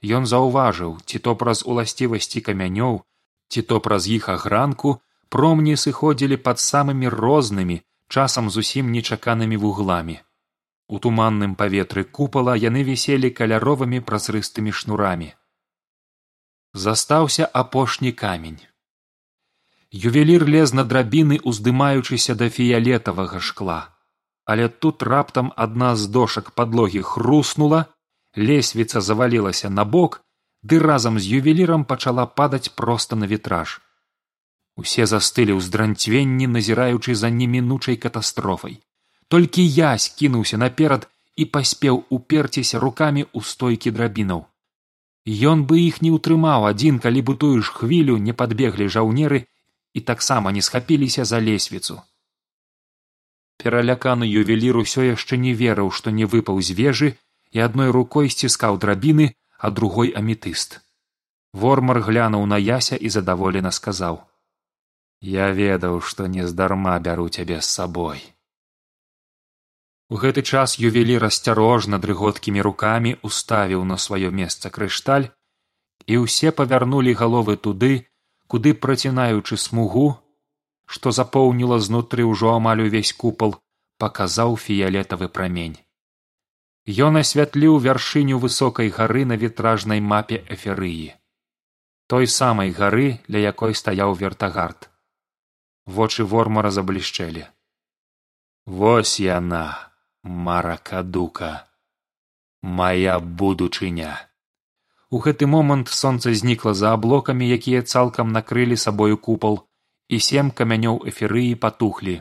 Ён 0.05 0.25
заўважыў 0.29 0.97
ці 1.05 1.19
то 1.25 1.35
праз 1.35 1.65
уласцівасці 1.65 2.41
камянёў 2.47 3.01
ці 3.49 3.61
то 3.61 3.79
праз 3.85 4.07
іх 4.07 4.29
агранку 4.29 5.01
промні 5.33 5.77
сыходзілі 5.83 6.37
пад 6.45 6.61
самымі 6.61 7.09
рознымі 7.09 7.81
часам 8.07 8.49
зусім 8.53 8.91
нечаканымі 8.93 9.57
вугламі. 9.57 10.17
У 10.87 10.99
туманным 10.99 11.55
паветры 11.55 12.03
купала 12.03 12.55
яны 12.55 12.83
віселі 12.83 13.31
каляровымі 13.31 14.01
празрыстымі 14.01 14.71
шнурамі. 14.71 15.33
Застаўся 16.73 17.45
апошні 17.45 18.11
камень. 18.11 18.59
Ювелір 19.91 20.45
лез 20.47 20.73
на 20.73 20.83
драбіны 20.83 21.39
уздымаючыся 21.43 22.35
да 22.35 22.49
фіялетавага 22.49 23.39
шкла 23.39 23.90
але 24.51 24.67
тут 24.67 25.03
раптам 25.03 25.51
адна 25.55 25.95
з 25.95 26.07
дошак 26.15 26.51
падлогі 26.59 27.01
хруснула 27.09 27.85
лесвіца 28.35 29.01
завалілася 29.01 29.69
на 29.69 29.85
бок 29.85 30.17
ды 30.63 30.79
разам 30.79 31.19
з 31.19 31.39
ювелірам 31.39 31.85
пачала 31.91 32.25
падаць 32.25 32.73
проста 32.81 33.15
на 33.15 33.29
вітраж. 33.31 33.79
Усе 34.75 35.07
застылі 35.13 35.55
ў 35.55 35.63
здранцвенні 35.67 36.51
назіраючы 36.57 37.15
за 37.15 37.31
немінучай 37.37 37.95
катастрофай. 37.95 38.77
Толькі 39.27 39.67
я 39.77 39.95
скінуўся 39.97 40.59
наперад 40.59 41.07
і 41.35 41.47
паспеў 41.55 42.03
уперціся 42.19 42.83
рукамі 42.83 43.23
ў 43.23 43.39
стойкі 43.53 43.95
драбінаў. 43.95 44.45
Ён 45.55 45.63
бы 45.69 45.79
іх 45.79 46.03
не 46.03 46.11
ўтрымаў 46.11 46.67
адзін 46.75 46.99
калі 46.99 47.23
бы 47.27 47.39
тую 47.39 47.57
ж 47.63 47.71
хвілю 47.79 48.19
не 48.29 48.35
падбеглі 48.43 48.91
жаўнеры 48.99 49.45
і 49.93 50.07
таксама 50.13 50.51
не 50.51 50.61
схапіліся 50.61 51.25
за 51.25 51.39
лесвіцу 51.39 52.01
пераляканы 53.65 54.27
ювелір 54.29 54.79
усё 54.83 55.05
яшчэ 55.07 55.37
не 55.45 55.53
верыў 55.61 55.91
што 55.99 56.13
не 56.19 56.25
выпаў 56.33 56.61
з 56.69 56.77
вежы 56.79 57.09
і 57.57 57.63
адной 57.67 57.91
рукой 57.97 58.29
сціскаў 58.35 58.79
драбіны 58.85 59.27
а 59.57 59.71
другой 59.77 60.13
аметыст 60.21 60.79
вормар 61.53 62.01
глянуў 62.07 62.45
на 62.53 62.57
яся 62.57 62.95
і 62.95 63.09
задаволена 63.15 63.71
сказаў 63.77 64.21
я 65.31 65.51
ведаў 65.57 65.99
што 66.11 66.27
нездарма 66.35 66.99
бяру 67.07 67.27
цябе 67.29 67.59
з 67.61 67.67
сабой 67.77 68.23
у 70.11 70.19
гэты 70.21 70.41
час 70.53 70.79
ювелір 70.79 71.27
асцярожна 71.27 71.99
дрыготкімі 72.05 72.63
рукамі 72.67 73.11
уставіў 73.29 73.85
на 73.91 73.97
сваё 74.05 74.31
месца 74.39 74.71
крышталь 74.77 75.27
і 76.07 76.23
ўсе 76.23 76.51
павярнулі 76.57 77.13
галовы 77.21 77.55
туды 77.67 77.93
куды 78.51 78.73
працінаючы 78.85 79.57
смугу 79.65 80.07
што 80.95 81.15
запоўніла 81.19 81.79
знутры 81.87 82.27
ўжо 82.31 82.51
амаль 82.57 82.83
увесь 82.87 83.13
купал 83.23 83.55
паказаў 84.03 84.59
фіялетавы 84.65 85.31
прамень. 85.39 85.79
Ён 87.07 87.23
асвятліў 87.23 87.79
вяршыню 87.87 88.43
высокай 88.45 88.93
гары 88.99 89.25
на 89.31 89.39
вітражнай 89.45 90.05
мапе 90.11 90.43
эферыі 90.57 91.11
той 92.11 92.27
самай 92.27 92.71
гары 92.75 93.23
ля 93.31 93.39
якой 93.39 93.73
стаяў 93.79 94.13
вертагард. 94.21 94.89
Вочы 95.87 96.25
вормара 96.31 96.69
заблішчэлі. 96.77 97.45
Вось 98.65 99.13
яна 99.23 99.91
маракадука 100.21 101.51
моя 102.61 103.15
будучыня! 103.19 104.11
У 105.07 105.23
гэты 105.23 105.47
момант 105.47 105.87
сонца 105.87 106.35
знікла 106.35 106.73
за 106.75 106.91
аблокамі, 106.99 107.47
якія 107.47 107.81
цалкам 107.81 108.35
накрылі 108.35 108.75
сабою 108.75 109.15
купал, 109.15 109.63
і 110.11 110.19
сем 110.19 110.51
камянёў 110.51 110.97
эферыі 111.07 111.55
патухлі. 111.63 112.15